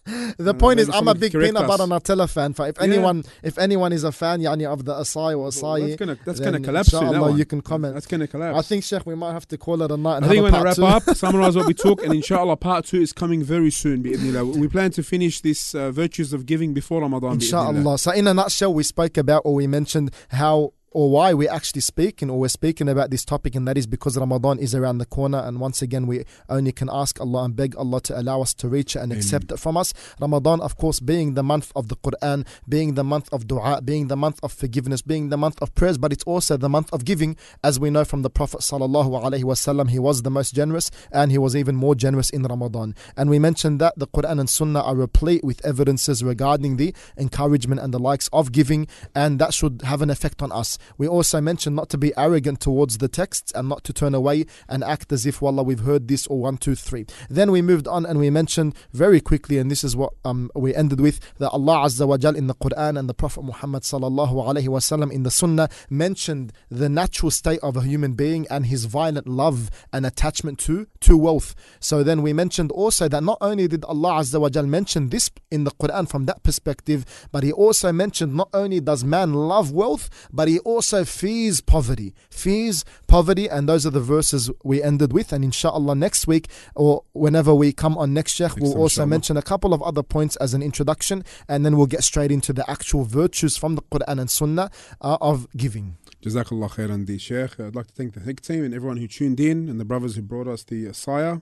the 0.39 0.51
Uh, 0.51 0.53
point 0.55 0.81
is, 0.81 0.89
I'm 0.89 1.09
a 1.09 1.15
big 1.15 1.33
peanut 1.33 1.67
butter 1.67 1.85
Nutella 1.85 2.29
fan. 2.29 2.51
If 2.53 2.59
Yeah. 2.59 2.75
anyone, 2.83 3.25
if 3.43 3.59
anyone 3.59 3.93
is 3.93 4.05
a 4.05 4.13
fan, 4.13 4.41
yani 4.41 4.65
of 4.67 4.85
the 4.85 4.95
acai 4.95 5.33
or 5.33 5.51
Well, 5.63 5.81
that's 5.87 5.97
gonna 5.97 6.19
that's 6.25 6.41
gonna 6.41 6.61
collapse 6.61 6.93
inshallah 6.93 7.37
you 7.37 7.45
can 7.45 7.61
comment. 7.61 7.95
That's 7.95 8.07
gonna 8.07 8.27
collapse. 8.27 8.59
I 8.59 8.63
think 8.63 8.85
Sheikh, 8.85 9.05
we 9.07 9.15
might 9.15 9.33
have 9.33 9.47
to 9.49 9.59
call 9.59 9.83
it 9.83 9.91
a 9.91 9.97
night. 9.97 10.17
And 10.19 10.25
I 10.25 10.29
think 10.29 10.43
we're 10.43 10.51
gonna 10.51 10.65
wrap 10.65 10.77
two. 10.77 10.85
up, 10.87 11.03
summarize 11.15 11.57
what 11.57 11.67
we 11.67 11.75
took, 11.75 12.03
and 12.03 12.13
inshallah, 12.15 12.57
part 12.57 12.85
two 12.87 13.01
is 13.01 13.13
coming 13.13 13.43
very 13.43 13.71
soon. 13.71 14.03
We 14.03 14.69
plan 14.69 14.91
to 14.93 15.03
finish 15.03 15.41
this 15.41 15.75
uh, 15.75 15.91
virtues 15.91 16.33
of 16.33 16.47
giving 16.47 16.75
before 16.75 17.01
Ramadan. 17.03 17.35
Inshallah. 17.35 17.99
So, 17.99 18.11
in 18.13 18.27
a 18.27 18.35
nutshell, 18.35 18.73
we 18.75 18.83
spoke 18.83 19.17
about 19.17 19.43
or 19.45 19.55
we 19.55 19.67
mentioned 19.67 20.11
how 20.31 20.73
or 20.91 21.11
why 21.11 21.35
we're 21.35 21.51
actually 21.51 21.83
speaking 21.83 22.31
or 22.31 22.39
we're 22.39 22.49
speaking 22.49 22.89
about 22.89 23.11
this 23.11 23.25
topic, 23.25 23.55
and 23.55 23.69
that 23.69 23.77
is 23.77 23.87
because 23.87 24.17
Ramadan 24.17 24.59
is 24.59 24.75
around 24.75 24.99
the 24.99 25.07
corner. 25.07 25.39
And 25.39 25.61
once 25.61 25.83
again, 25.83 26.07
we 26.07 26.25
only 26.49 26.73
can 26.73 26.89
ask 26.91 27.21
Allah 27.21 27.45
and 27.45 27.55
beg 27.55 27.77
Allah 27.77 28.01
to 28.03 28.19
allow 28.19 28.41
us 28.41 28.55
to 28.55 28.69
reach 28.69 28.97
it 28.97 29.01
and 29.01 29.13
accept 29.13 29.53
it 29.53 29.59
from 29.59 29.77
us. 29.77 29.93
Ramadan, 30.21 30.61
of 30.61 30.77
course, 30.77 31.01
being 31.01 31.35
the 31.35 31.43
month 31.43 31.73
of 31.77 31.89
the 31.89 31.97
Quran, 31.97 32.47
being 32.69 32.95
the 32.95 33.05
month 33.05 33.29
of 33.33 33.47
dua, 33.47 33.83
being 33.83 34.09
the 34.09 34.17
month 34.17 34.41
of 34.43 34.53
forgiveness, 34.53 35.03
being 35.03 35.29
the 35.29 35.37
month 35.37 35.61
of 35.61 35.75
prayers, 35.75 35.99
but 35.99 36.13
it's 36.13 36.25
also 36.25 36.57
the 36.57 36.69
month 36.69 36.93
of 36.93 37.05
giving, 37.05 37.37
as 37.63 37.79
we 37.79 37.91
know 37.91 38.05
from 38.05 38.23
the 38.23 38.31
Prophet 38.31 38.61
sallallahu 38.61 39.23
alaihi 39.23 39.45
wasallam. 39.45 39.91
He 39.91 39.99
was 39.99 40.23
the 40.23 40.31
most 40.31 40.55
generous, 40.55 40.91
and 41.13 41.31
he 41.31 41.39
was 41.39 41.55
even 41.55 41.77
more 41.77 41.95
generous 41.95 42.31
in 42.31 42.43
Ramadan. 42.43 42.95
And 43.17 43.29
we 43.29 43.39
mentioned 43.39 43.81
that 43.81 43.99
the 43.99 44.07
Quran 44.07 44.41
and 44.41 44.49
Sunnah 44.49 44.81
are 44.81 44.97
replete 44.97 45.45
with 45.45 45.65
evidences 45.65 46.25
regarding 46.25 46.77
the 46.77 46.95
encouragement 47.17 47.81
and 47.81 47.93
the 47.93 47.99
likes 47.99 48.29
of 48.33 48.53
giving, 48.53 48.87
and 49.15 49.39
that 49.39 49.53
should 49.53 49.83
have 49.83 50.03
an 50.03 50.11
effect 50.11 50.41
on 50.41 50.53
us. 50.53 50.78
We 50.97 51.07
also 51.09 51.41
mentioned 51.41 51.77
not 51.77 51.89
to 51.91 51.99
be 51.99 52.13
arrogant 52.17 52.61
towards 52.61 52.99
the 52.99 53.09
texts 53.09 53.53
and 53.53 53.69
not 53.69 53.85
to 53.85 53.93
turn 53.93 54.15
away 54.15 54.47
and 54.69 54.85
act 54.85 55.13
as 55.13 55.27
if, 55.27 55.43
wallah, 55.43 55.63
we've 55.63 55.81
heard 55.81 56.09
this 56.09 56.27
or 56.29 56.41
one, 56.41 56.57
two, 56.57 56.75
three. 56.75 57.05
Then 57.29 57.51
we 57.51 57.61
moved 57.61 57.89
on 57.89 58.07
and 58.07 58.19
we 58.19 58.31
mentioned 58.31 58.75
very 58.93 59.21
quickly, 59.21 59.59
and 59.59 59.71
this 59.71 59.85
is 59.85 59.97
what 59.97 60.13
um, 60.25 60.51
we 60.55 60.75
ended 60.75 61.01
with, 61.01 61.21
that 61.39 61.51
Allah 61.51 61.87
Azza 61.87 62.07
wa 62.07 62.17
Jal 62.17 62.37
in 62.37 62.47
the 62.47 62.55
Quran 62.55 62.99
and 62.99 63.09
the 63.09 63.15
Prophet 63.15 63.43
Muhammad 63.43 63.83
sallallahu 63.83 64.33
alaihi 64.35 64.69
wasallam 64.69 65.11
in 65.13 65.25
the 65.25 65.31
Sunnah 65.31 65.69
mentioned 65.91 66.53
the 66.71 66.89
natural 66.89 67.31
state 67.31 67.61
of 67.63 67.77
a 67.77 67.83
human 67.83 68.13
being 68.15 68.47
and 68.49 68.67
his 68.67 68.85
violent 68.85 69.27
love 69.27 69.71
and 69.93 70.07
attachment 70.07 70.59
to 70.61 70.87
to 71.01 71.17
wealth. 71.17 71.55
So 71.81 72.03
then 72.03 72.23
we 72.23 72.33
mentioned 72.33 72.71
also 72.71 73.09
that 73.09 73.23
not 73.23 73.39
only 73.41 73.69
did 73.69 73.85
Allah 73.85 74.21
Azza 74.21 74.41
wa 74.41 74.49
Jal 74.49 74.67
mention 74.67 75.09
this 75.09 75.31
in 75.51 75.65
the 75.65 75.71
Quran 75.73 76.09
from 76.09 76.27
that 76.27 76.43
perspective, 76.43 77.05
but 77.33 77.43
He 77.49 77.53
also 77.53 77.93
mentioned 77.93 78.35
not 78.35 78.51
only 78.53 78.79
does 78.79 79.05
man 79.05 79.33
love 79.33 79.73
wealth, 79.73 80.29
but 80.31 80.49
he 80.49 80.59
also 80.69 81.03
fears 81.05 81.63
poverty. 81.63 82.15
Fears 82.31 82.85
poverty, 83.07 83.49
and 83.49 83.67
those 83.67 83.87
are 83.87 83.91
the 83.91 84.01
verses 84.01 84.51
we 84.63 84.83
ended 84.83 85.15
with. 85.15 85.33
And 85.33 85.43
inshallah, 85.43 85.95
next 85.95 86.27
week 86.27 86.49
or 86.75 87.05
whenever 87.13 87.55
we 87.55 87.73
come 87.73 87.97
on 87.97 88.13
next 88.13 88.33
Sheikh, 88.35 88.57
we'll 88.57 88.73
time, 88.73 88.81
also 88.83 89.03
inshallah. 89.03 89.07
mention 89.09 89.37
a 89.39 89.43
couple 89.43 89.73
of 89.73 89.83
other 89.83 90.03
points 90.03 90.37
as 90.37 90.53
an 90.53 90.63
introduction, 90.63 91.25
and 91.49 91.65
then 91.65 91.77
we'll 91.79 91.87
get 91.87 92.05
straight 92.05 92.31
into 92.31 92.53
the 92.53 92.69
actual 92.71 93.05
virtues 93.05 93.57
from 93.57 93.77
the 93.77 93.83
Quran 93.83 94.21
and 94.21 94.31
Sunnah 94.31 94.71
uh, 95.01 95.17
of 95.23 95.49
giving. 95.57 95.97
Jazakallah 96.23 96.71
khairan, 96.73 97.07
the 97.07 97.17
Sheikh. 97.17 97.59
I'd 97.59 97.75
like 97.75 97.87
to 97.87 97.95
thank 97.95 98.13
the 98.13 98.21
Hik 98.21 98.43
team 98.43 98.63
and 98.63 98.75
everyone 98.75 98.99
who 98.99 99.09
tuned 99.09 99.41
in 99.41 99.69
and 99.71 99.81
the 99.81 99.87
brothers 99.87 100.17
who 100.17 100.23
brought 100.23 100.49
us 100.49 100.65
the 100.65 100.85
Asaya, 100.87 101.41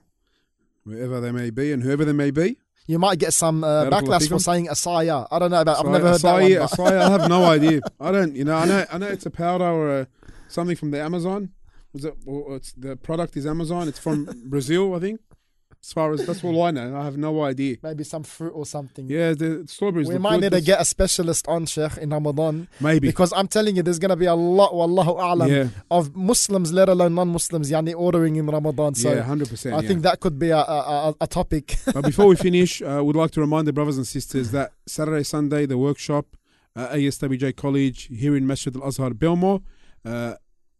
wherever 0.83 1.19
they 1.19 1.33
may 1.33 1.49
be 1.49 1.73
and 1.73 1.83
whoever 1.83 2.05
they 2.05 2.13
may 2.13 2.31
be. 2.31 2.59
You 2.87 2.99
might 2.99 3.19
get 3.19 3.33
some 3.33 3.65
uh, 3.65 3.85
backlash 3.85 4.29
for 4.29 4.39
saying 4.39 4.67
asaya. 4.67 5.27
I 5.29 5.39
don't 5.39 5.51
know 5.51 5.61
about. 5.61 5.79
I've 5.85 5.91
never 5.91 6.07
heard 6.07 6.21
Asaya, 6.21 6.69
that 6.69 6.79
one. 6.79 6.91
Asaya, 6.93 7.01
I 7.01 7.09
have 7.09 7.29
no 7.29 7.43
idea. 7.57 7.81
I 7.99 8.11
don't, 8.11 8.35
you 8.35 8.45
know, 8.45 8.55
I 8.55 8.65
know, 8.65 8.85
I 8.89 8.97
know 8.97 9.07
it's 9.07 9.25
a 9.25 9.29
powder 9.29 9.65
or 9.65 9.99
a, 9.99 10.07
something 10.47 10.77
from 10.77 10.91
the 10.91 11.01
Amazon. 11.01 11.51
Was 11.91 12.05
it? 12.05 12.15
Or 12.25 12.55
it's 12.55 12.71
the 12.71 12.95
product 12.95 13.35
is 13.35 13.45
Amazon. 13.45 13.89
It's 13.89 13.99
from 13.99 14.25
Brazil, 14.45 14.95
I 14.95 14.99
think. 14.99 15.19
As 15.87 15.93
far 15.93 16.11
as 16.11 16.25
that's 16.25 16.43
all 16.43 16.61
I 16.63 16.71
know, 16.71 16.97
I 16.97 17.05
have 17.05 17.15
no 17.15 17.43
idea. 17.43 17.77
Maybe 17.81 18.03
some 18.03 18.23
fruit 18.23 18.49
or 18.49 18.65
something. 18.65 19.07
Yeah, 19.09 19.33
the 19.33 19.63
strawberries. 19.67 20.09
we 20.09 20.17
might 20.17 20.41
need 20.41 20.51
to 20.51 20.59
get 20.59 20.81
a 20.81 20.83
specialist 20.83 21.47
on 21.47 21.65
Sheikh 21.65 21.95
in 21.99 22.09
Ramadan 22.09 22.67
maybe. 22.81 23.07
because 23.07 23.31
I'm 23.31 23.47
telling 23.47 23.77
you, 23.77 23.83
there's 23.83 23.97
going 23.97 24.09
to 24.09 24.17
be 24.17 24.25
a 24.25 24.35
lot, 24.35 24.73
wallahu 24.73 25.17
a'lam, 25.17 25.49
Yeah, 25.49 25.67
of 25.89 26.13
Muslims, 26.13 26.73
let 26.73 26.89
alone 26.89 27.15
non-Muslims, 27.15 27.71
yani 27.71 27.93
ordering 27.95 28.35
in 28.35 28.47
Ramadan. 28.47 28.95
So 28.95 29.13
yeah, 29.13 29.21
hundred 29.21 29.47
percent. 29.47 29.75
I 29.75 29.81
think 29.87 30.01
that 30.01 30.19
could 30.19 30.37
be 30.37 30.49
a, 30.49 30.57
a, 30.57 30.79
a, 31.09 31.15
a 31.21 31.27
topic. 31.27 31.77
But 31.93 32.03
before 32.03 32.27
we 32.27 32.35
finish, 32.35 32.81
uh, 32.81 33.01
we'd 33.05 33.15
like 33.15 33.31
to 33.31 33.39
remind 33.39 33.65
the 33.65 33.71
brothers 33.71 33.95
and 33.95 34.05
sisters 34.05 34.51
that 34.51 34.73
Saturday, 34.87 35.23
Sunday, 35.23 35.65
the 35.65 35.77
workshop 35.77 36.25
at 36.75 36.91
ASWJ 36.91 37.55
College 37.55 38.09
here 38.13 38.35
in 38.35 38.45
Masjid 38.45 38.75
Al 38.75 38.83
Azhar, 38.83 39.11
Belmore, 39.13 39.61
uh, 40.03 40.33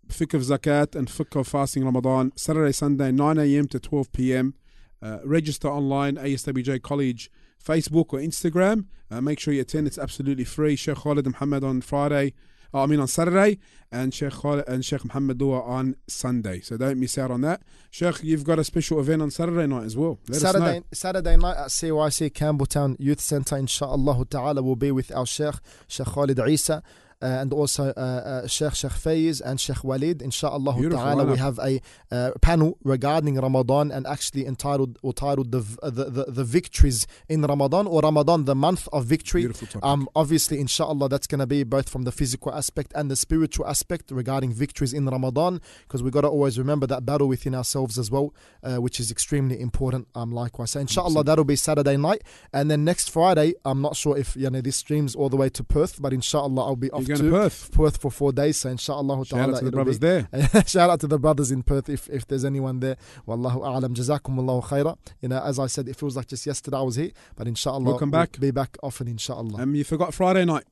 Fiqh 0.09 0.33
of 0.33 0.41
Zakat 0.41 0.95
and 0.97 1.07
Fiqh 1.07 1.39
of 1.39 1.47
Fasting 1.47 1.85
Ramadan, 1.85 2.33
Saturday, 2.35 2.73
Sunday, 2.73 3.09
9 3.13 3.37
a.m. 3.37 3.67
to 3.69 3.79
12 3.79 4.11
p.m. 4.11 4.53
Uh, 5.01 5.19
register 5.23 5.67
online, 5.67 6.15
ASWJ 6.15 6.81
College, 6.81 7.29
Facebook 7.63 8.13
or 8.13 8.19
Instagram. 8.19 8.85
Uh, 9.11 9.21
make 9.21 9.39
sure 9.39 9.53
you 9.53 9.61
attend, 9.61 9.87
it's 9.87 9.97
absolutely 9.97 10.43
free. 10.43 10.75
Sheikh 10.75 10.97
Khalid 10.97 11.25
Muhammad 11.25 11.63
on 11.63 11.81
Friday. 11.81 12.33
uh, 12.73 12.83
I 12.83 12.85
mean 12.85 12.99
on 12.99 13.07
Saturday, 13.07 13.59
and 13.91 14.13
Sheikh 14.13 14.33
Khalid 14.33 14.67
and 14.67 14.83
Sheikh 14.83 15.05
Muhammad 15.05 15.37
Dua 15.37 15.61
on 15.61 15.95
Sunday. 16.07 16.59
So 16.61 16.77
don't 16.77 16.99
miss 16.99 17.17
out 17.17 17.31
on 17.31 17.41
that. 17.41 17.61
Sheikh, 17.91 18.23
you've 18.23 18.43
got 18.43 18.59
a 18.59 18.63
special 18.63 18.99
event 18.99 19.21
on 19.21 19.31
Saturday 19.31 19.67
night 19.67 19.85
as 19.85 19.95
well. 19.95 20.19
Let. 20.27 20.41
Saturday, 20.41 20.83
Saturday 20.93 21.37
night 21.37 21.57
at 21.57 21.67
CYC 21.67 22.31
Campbelltown 22.31 22.95
Youth 22.99 23.21
Centre, 23.21 23.55
inshallah 23.57 24.25
ta'ala, 24.25 24.61
will 24.61 24.75
be 24.75 24.91
with 24.91 25.15
our 25.15 25.25
Sheikh, 25.25 25.55
Sheikh 25.87 26.07
Khalid 26.07 26.39
Isa. 26.39 26.83
Uh, 27.19 27.25
and 27.25 27.51
also 27.51 27.93
uh, 27.97 27.99
uh, 27.99 28.47
Sheikh 28.47 28.75
Sheikh 28.75 28.91
Faiz 28.91 29.41
and 29.43 29.59
Sheikh 29.59 29.83
Walid. 29.83 30.21
Inshallah 30.21 30.73
Beautiful 30.73 31.03
ta'ala, 31.03 31.25
we 31.25 31.37
have 31.37 31.57
a 31.57 31.81
uh, 32.11 32.31
panel 32.41 32.77
regarding 32.83 33.35
Ramadan 33.41 33.91
and 33.91 34.05
actually 34.05 34.45
entitled 34.45 34.99
titled 35.15 35.51
the, 35.51 35.61
the, 35.81 36.05
the, 36.11 36.25
the 36.25 36.43
victories 36.43 37.07
in 37.27 37.41
Ramadan 37.41 37.87
or 37.87 38.01
Ramadan, 38.01 38.45
the 38.45 38.53
month 38.53 38.87
of 38.93 39.05
victory. 39.05 39.47
Um, 39.81 40.07
obviously, 40.15 40.59
inshallah, 40.59 41.09
that's 41.09 41.25
going 41.25 41.39
to 41.39 41.47
be 41.47 41.63
both 41.63 41.89
from 41.89 42.03
the 42.03 42.11
physical 42.11 42.53
aspect 42.53 42.91
and 42.93 43.09
the 43.09 43.15
spiritual 43.15 43.65
aspect 43.65 44.11
regarding 44.11 44.53
victories 44.53 44.93
in 44.93 45.07
Ramadan, 45.07 45.59
because 45.87 46.03
we 46.03 46.11
got 46.11 46.21
to 46.21 46.27
always 46.27 46.59
remember 46.59 46.85
that 46.85 47.03
battle 47.03 47.27
within 47.27 47.55
ourselves 47.55 47.97
as 47.97 48.11
well, 48.11 48.35
uh, 48.61 48.75
which 48.75 48.99
is 48.99 49.09
extremely 49.09 49.59
important. 49.59 50.07
Um, 50.13 50.31
likewise, 50.31 50.71
so 50.71 50.81
inshallah, 50.81 51.23
100%. 51.23 51.25
that'll 51.25 51.45
be 51.45 51.55
Saturday 51.55 51.97
night, 51.97 52.21
and 52.53 52.69
then 52.69 52.83
next 52.85 53.09
Friday, 53.09 53.55
I'm 53.65 53.81
not 53.81 53.95
sure 53.95 54.15
if 54.15 54.35
you 54.35 54.51
know 54.51 54.61
this 54.61 54.75
streams 54.75 55.15
all 55.15 55.29
the 55.29 55.37
way 55.37 55.49
to 55.49 55.63
Perth, 55.63 55.99
but 55.99 56.13
inshallah, 56.13 56.63
I'll 56.63 56.75
be 56.75 56.91
off 56.91 57.06
going 57.07 57.19
too. 57.21 57.29
to 57.31 57.35
Perth. 57.37 57.71
Perth 57.71 57.97
for 57.97 58.11
four 58.11 58.31
days. 58.31 58.57
So 58.57 58.69
inshallah 58.69 59.25
Shout 59.25 59.39
out 59.39 59.45
ta'ala, 59.45 59.59
to 59.59 59.65
the 59.65 59.71
brothers 59.71 59.99
be- 59.99 60.07
there. 60.07 60.27
Shout 60.67 60.89
out 60.89 60.99
to 61.01 61.07
the 61.07 61.19
brothers 61.19 61.51
in 61.51 61.63
Perth 61.63 61.89
if, 61.89 62.09
if 62.09 62.27
there's 62.27 62.45
anyone 62.45 62.79
there. 62.79 62.97
Wallahu 63.27 63.61
a'lam. 63.61 63.93
Jazakumullahu 63.95 64.63
khaira. 64.65 64.97
You 65.21 65.29
know, 65.29 65.41
as 65.41 65.59
I 65.59 65.67
said, 65.67 65.87
it 65.87 65.95
feels 65.95 66.15
like 66.15 66.27
just 66.27 66.45
yesterday 66.45 66.77
I 66.77 66.81
was 66.81 66.95
here, 66.95 67.11
but 67.35 67.47
inshallah, 67.47 67.83
Welcome 67.83 68.11
we'll 68.11 68.21
back. 68.21 68.39
be 68.39 68.51
back 68.51 68.77
often, 68.83 69.07
inshallah. 69.07 69.61
Um, 69.61 69.75
you 69.75 69.83
forgot 69.83 70.13
Friday 70.13 70.45
night. 70.45 70.65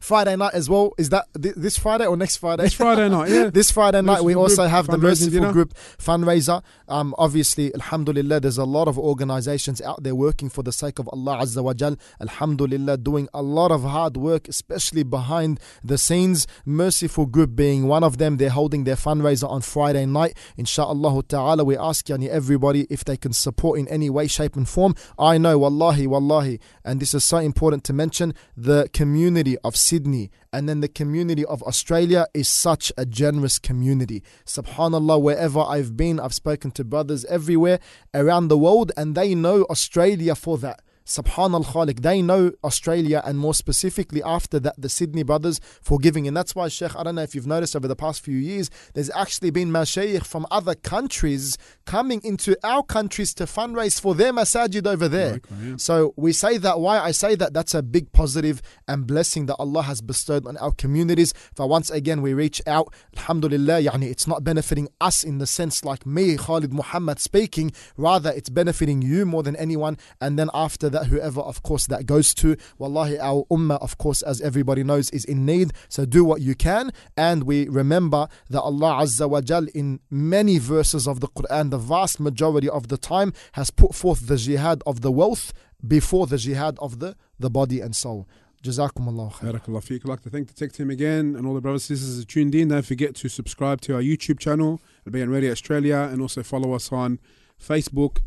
Friday 0.00 0.36
night 0.36 0.54
as 0.54 0.68
well. 0.68 0.92
Is 0.98 1.10
that 1.10 1.26
thi- 1.40 1.52
this 1.56 1.78
Friday 1.78 2.06
or 2.06 2.16
next 2.16 2.36
Friday? 2.36 2.64
This 2.64 2.74
Friday 2.74 3.08
night, 3.08 3.30
yeah. 3.30 3.50
This 3.52 3.70
Friday 3.70 4.02
night, 4.02 4.22
we 4.22 4.34
also 4.34 4.62
Group 4.62 4.70
have 4.70 4.86
the 4.86 4.98
Merciful 4.98 5.30
dinner. 5.32 5.52
Group 5.52 5.74
fundraiser. 5.98 6.62
Um, 6.88 7.14
obviously, 7.18 7.74
Alhamdulillah, 7.74 8.40
there's 8.40 8.58
a 8.58 8.64
lot 8.64 8.88
of 8.88 8.98
organizations 8.98 9.80
out 9.82 10.02
there 10.02 10.14
working 10.14 10.48
for 10.48 10.62
the 10.62 10.72
sake 10.72 10.98
of 10.98 11.08
Allah 11.12 11.38
Azza 11.42 11.62
wa 11.62 11.74
Jal. 11.74 11.96
Alhamdulillah, 12.20 12.98
doing 12.98 13.28
a 13.34 13.42
lot 13.42 13.70
of 13.70 13.82
hard 13.82 14.16
work, 14.16 14.48
especially 14.48 15.02
behind 15.02 15.60
the 15.82 15.98
scenes. 15.98 16.46
Merciful 16.64 17.26
Group 17.26 17.56
being 17.56 17.86
one 17.86 18.04
of 18.04 18.18
them. 18.18 18.36
They're 18.36 18.50
holding 18.50 18.84
their 18.84 18.96
fundraiser 18.96 19.48
on 19.48 19.62
Friday 19.62 20.06
night. 20.06 20.36
Insha'Allah 20.58 21.26
ta'ala, 21.28 21.64
we 21.64 21.76
ask 21.76 22.06
yani, 22.06 22.28
everybody 22.28 22.86
if 22.90 23.04
they 23.04 23.16
can 23.16 23.32
support 23.32 23.78
in 23.78 23.88
any 23.88 24.10
way, 24.10 24.26
shape, 24.26 24.56
and 24.56 24.68
form. 24.68 24.94
I 25.18 25.38
know, 25.38 25.58
wallahi, 25.58 26.06
wallahi, 26.06 26.60
and 26.84 27.00
this 27.00 27.14
is 27.14 27.24
so 27.24 27.38
important 27.38 27.84
to 27.84 27.92
mention 27.92 28.34
the 28.56 28.88
community 28.92 29.56
of 29.64 29.76
Sydney 29.86 30.30
and 30.52 30.68
then 30.68 30.80
the 30.80 30.88
community 30.88 31.44
of 31.44 31.62
Australia 31.62 32.26
is 32.34 32.48
such 32.48 32.92
a 32.98 33.06
generous 33.06 33.58
community. 33.58 34.22
Subhanallah, 34.44 35.22
wherever 35.22 35.60
I've 35.60 35.96
been, 35.96 36.18
I've 36.18 36.34
spoken 36.34 36.72
to 36.72 36.84
brothers 36.84 37.24
everywhere 37.26 37.78
around 38.12 38.48
the 38.48 38.58
world, 38.58 38.90
and 38.96 39.14
they 39.14 39.34
know 39.34 39.64
Australia 39.70 40.34
for 40.34 40.58
that. 40.58 40.82
Subhanal 41.06 41.64
Khalik, 41.64 42.02
they 42.02 42.20
know 42.20 42.52
Australia 42.64 43.22
and 43.24 43.38
more 43.38 43.54
specifically 43.54 44.22
after 44.24 44.58
that, 44.60 44.74
the 44.76 44.88
Sydney 44.88 45.22
brothers 45.22 45.60
for 45.80 45.98
giving. 45.98 46.26
And 46.26 46.36
that's 46.36 46.54
why, 46.54 46.68
Sheikh, 46.68 46.96
I 46.96 47.04
don't 47.04 47.14
know 47.14 47.22
if 47.22 47.34
you've 47.34 47.46
noticed 47.46 47.76
over 47.76 47.86
the 47.86 47.96
past 47.96 48.24
few 48.24 48.36
years, 48.36 48.70
there's 48.94 49.10
actually 49.10 49.50
been 49.50 49.70
mashayikh 49.70 50.26
from 50.26 50.46
other 50.50 50.74
countries 50.74 51.56
coming 51.84 52.20
into 52.24 52.56
our 52.64 52.82
countries 52.82 53.32
to 53.34 53.44
fundraise 53.44 54.00
for 54.00 54.14
their 54.14 54.32
masajid 54.32 54.86
over 54.86 55.08
there. 55.08 55.40
Yeah. 55.62 55.76
So 55.76 56.12
we 56.16 56.32
say 56.32 56.58
that. 56.58 56.80
Why 56.80 56.98
I 56.98 57.12
say 57.12 57.36
that? 57.36 57.54
That's 57.54 57.74
a 57.74 57.82
big 57.82 58.12
positive 58.12 58.60
and 58.88 59.06
blessing 59.06 59.46
that 59.46 59.56
Allah 59.56 59.82
has 59.82 60.00
bestowed 60.00 60.46
on 60.46 60.56
our 60.56 60.72
communities. 60.72 61.32
For 61.54 61.68
once 61.68 61.90
again, 61.90 62.20
we 62.20 62.34
reach 62.34 62.60
out. 62.66 62.92
Alhamdulillah, 63.16 63.82
yani 63.82 64.10
it's 64.10 64.26
not 64.26 64.42
benefiting 64.42 64.88
us 65.00 65.22
in 65.22 65.38
the 65.38 65.46
sense 65.46 65.84
like 65.84 66.04
me, 66.04 66.36
Khalid 66.36 66.72
Muhammad 66.72 67.20
speaking. 67.20 67.70
Rather, 67.96 68.30
it's 68.30 68.48
benefiting 68.48 69.02
you 69.02 69.24
more 69.24 69.44
than 69.44 69.54
anyone. 69.56 69.96
And 70.20 70.36
then 70.36 70.50
after 70.52 70.88
that, 70.90 70.95
whoever, 71.04 71.40
of 71.40 71.62
course, 71.62 71.86
that 71.86 72.06
goes 72.06 72.34
to. 72.34 72.56
Wallahi, 72.78 73.18
our 73.18 73.44
ummah, 73.50 73.80
of 73.80 73.98
course, 73.98 74.22
as 74.22 74.40
everybody 74.40 74.82
knows, 74.82 75.10
is 75.10 75.24
in 75.24 75.44
need. 75.44 75.72
So 75.88 76.04
do 76.04 76.24
what 76.24 76.40
you 76.40 76.54
can. 76.54 76.90
And 77.16 77.44
we 77.44 77.68
remember 77.68 78.28
that 78.50 78.62
Allah 78.62 79.02
Azza 79.02 79.28
wa 79.28 79.40
Jal 79.40 79.66
in 79.74 80.00
many 80.10 80.58
verses 80.58 81.06
of 81.06 81.20
the 81.20 81.28
Quran, 81.28 81.70
the 81.70 81.78
vast 81.78 82.18
majority 82.18 82.68
of 82.68 82.88
the 82.88 82.96
time, 82.96 83.32
has 83.52 83.70
put 83.70 83.94
forth 83.94 84.26
the 84.26 84.36
jihad 84.36 84.82
of 84.86 85.02
the 85.02 85.12
wealth 85.12 85.52
before 85.86 86.26
the 86.26 86.38
jihad 86.38 86.78
of 86.80 86.98
the, 86.98 87.14
the 87.38 87.50
body 87.50 87.80
and 87.80 87.94
soul. 87.94 88.26
Jazakum 88.62 89.06
Allah 89.06 89.30
khair. 89.32 89.52
Barakallah 89.52 89.84
feek. 89.84 90.00
I'd 90.04 90.08
like 90.08 90.22
to 90.22 90.30
thank 90.30 90.48
the 90.48 90.54
tech 90.54 90.72
team 90.72 90.90
again 90.90 91.36
and 91.36 91.46
all 91.46 91.54
the 91.54 91.60
brothers 91.60 91.88
and 91.88 91.98
sisters 91.98 92.18
that 92.18 92.28
tuned 92.28 92.54
in. 92.54 92.68
Don't 92.68 92.84
forget 92.84 93.14
to 93.16 93.28
subscribe 93.28 93.80
to 93.82 93.94
our 93.94 94.02
YouTube 94.02 94.38
channel, 94.38 94.80
Al 95.06 95.12
Bayan 95.12 95.30
Radio 95.30 95.52
Australia, 95.52 96.08
and 96.10 96.20
also 96.20 96.42
follow 96.42 96.72
us 96.72 96.90
on 96.90 97.20
Facebook, 97.60 98.18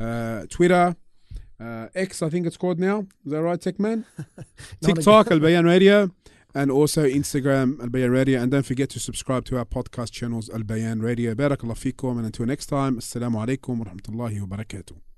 uh, 0.00 0.46
Twitter, 0.50 0.96
uh, 1.60 1.88
X, 1.94 2.22
I 2.22 2.28
think 2.28 2.46
it's 2.46 2.56
called 2.56 2.78
now. 2.78 3.06
Is 3.24 3.32
that 3.32 3.42
right, 3.42 3.60
Tech 3.60 3.78
Man? 3.78 4.04
TikTok, 4.82 5.30
Al 5.30 5.40
Bayan 5.40 5.64
Radio, 5.64 6.10
and 6.54 6.70
also 6.70 7.04
Instagram, 7.04 7.80
Al 7.80 7.88
Bayan 7.88 8.10
Radio. 8.10 8.40
And 8.40 8.50
don't 8.50 8.66
forget 8.66 8.90
to 8.90 9.00
subscribe 9.00 9.44
to 9.46 9.58
our 9.58 9.64
podcast 9.64 10.12
channels, 10.12 10.50
Al 10.50 10.64
Bayan 10.64 11.00
Radio. 11.00 11.34
Barakallah 11.34 11.76
feekum. 11.76 12.16
And 12.16 12.26
until 12.26 12.46
next 12.46 12.66
time, 12.66 12.98
Assalamu 12.98 13.44
alaikum 13.44 13.78
wa 13.78 13.86
rahmatullahi 13.86 14.40
wa 14.40 14.56
barakatuh. 14.56 15.13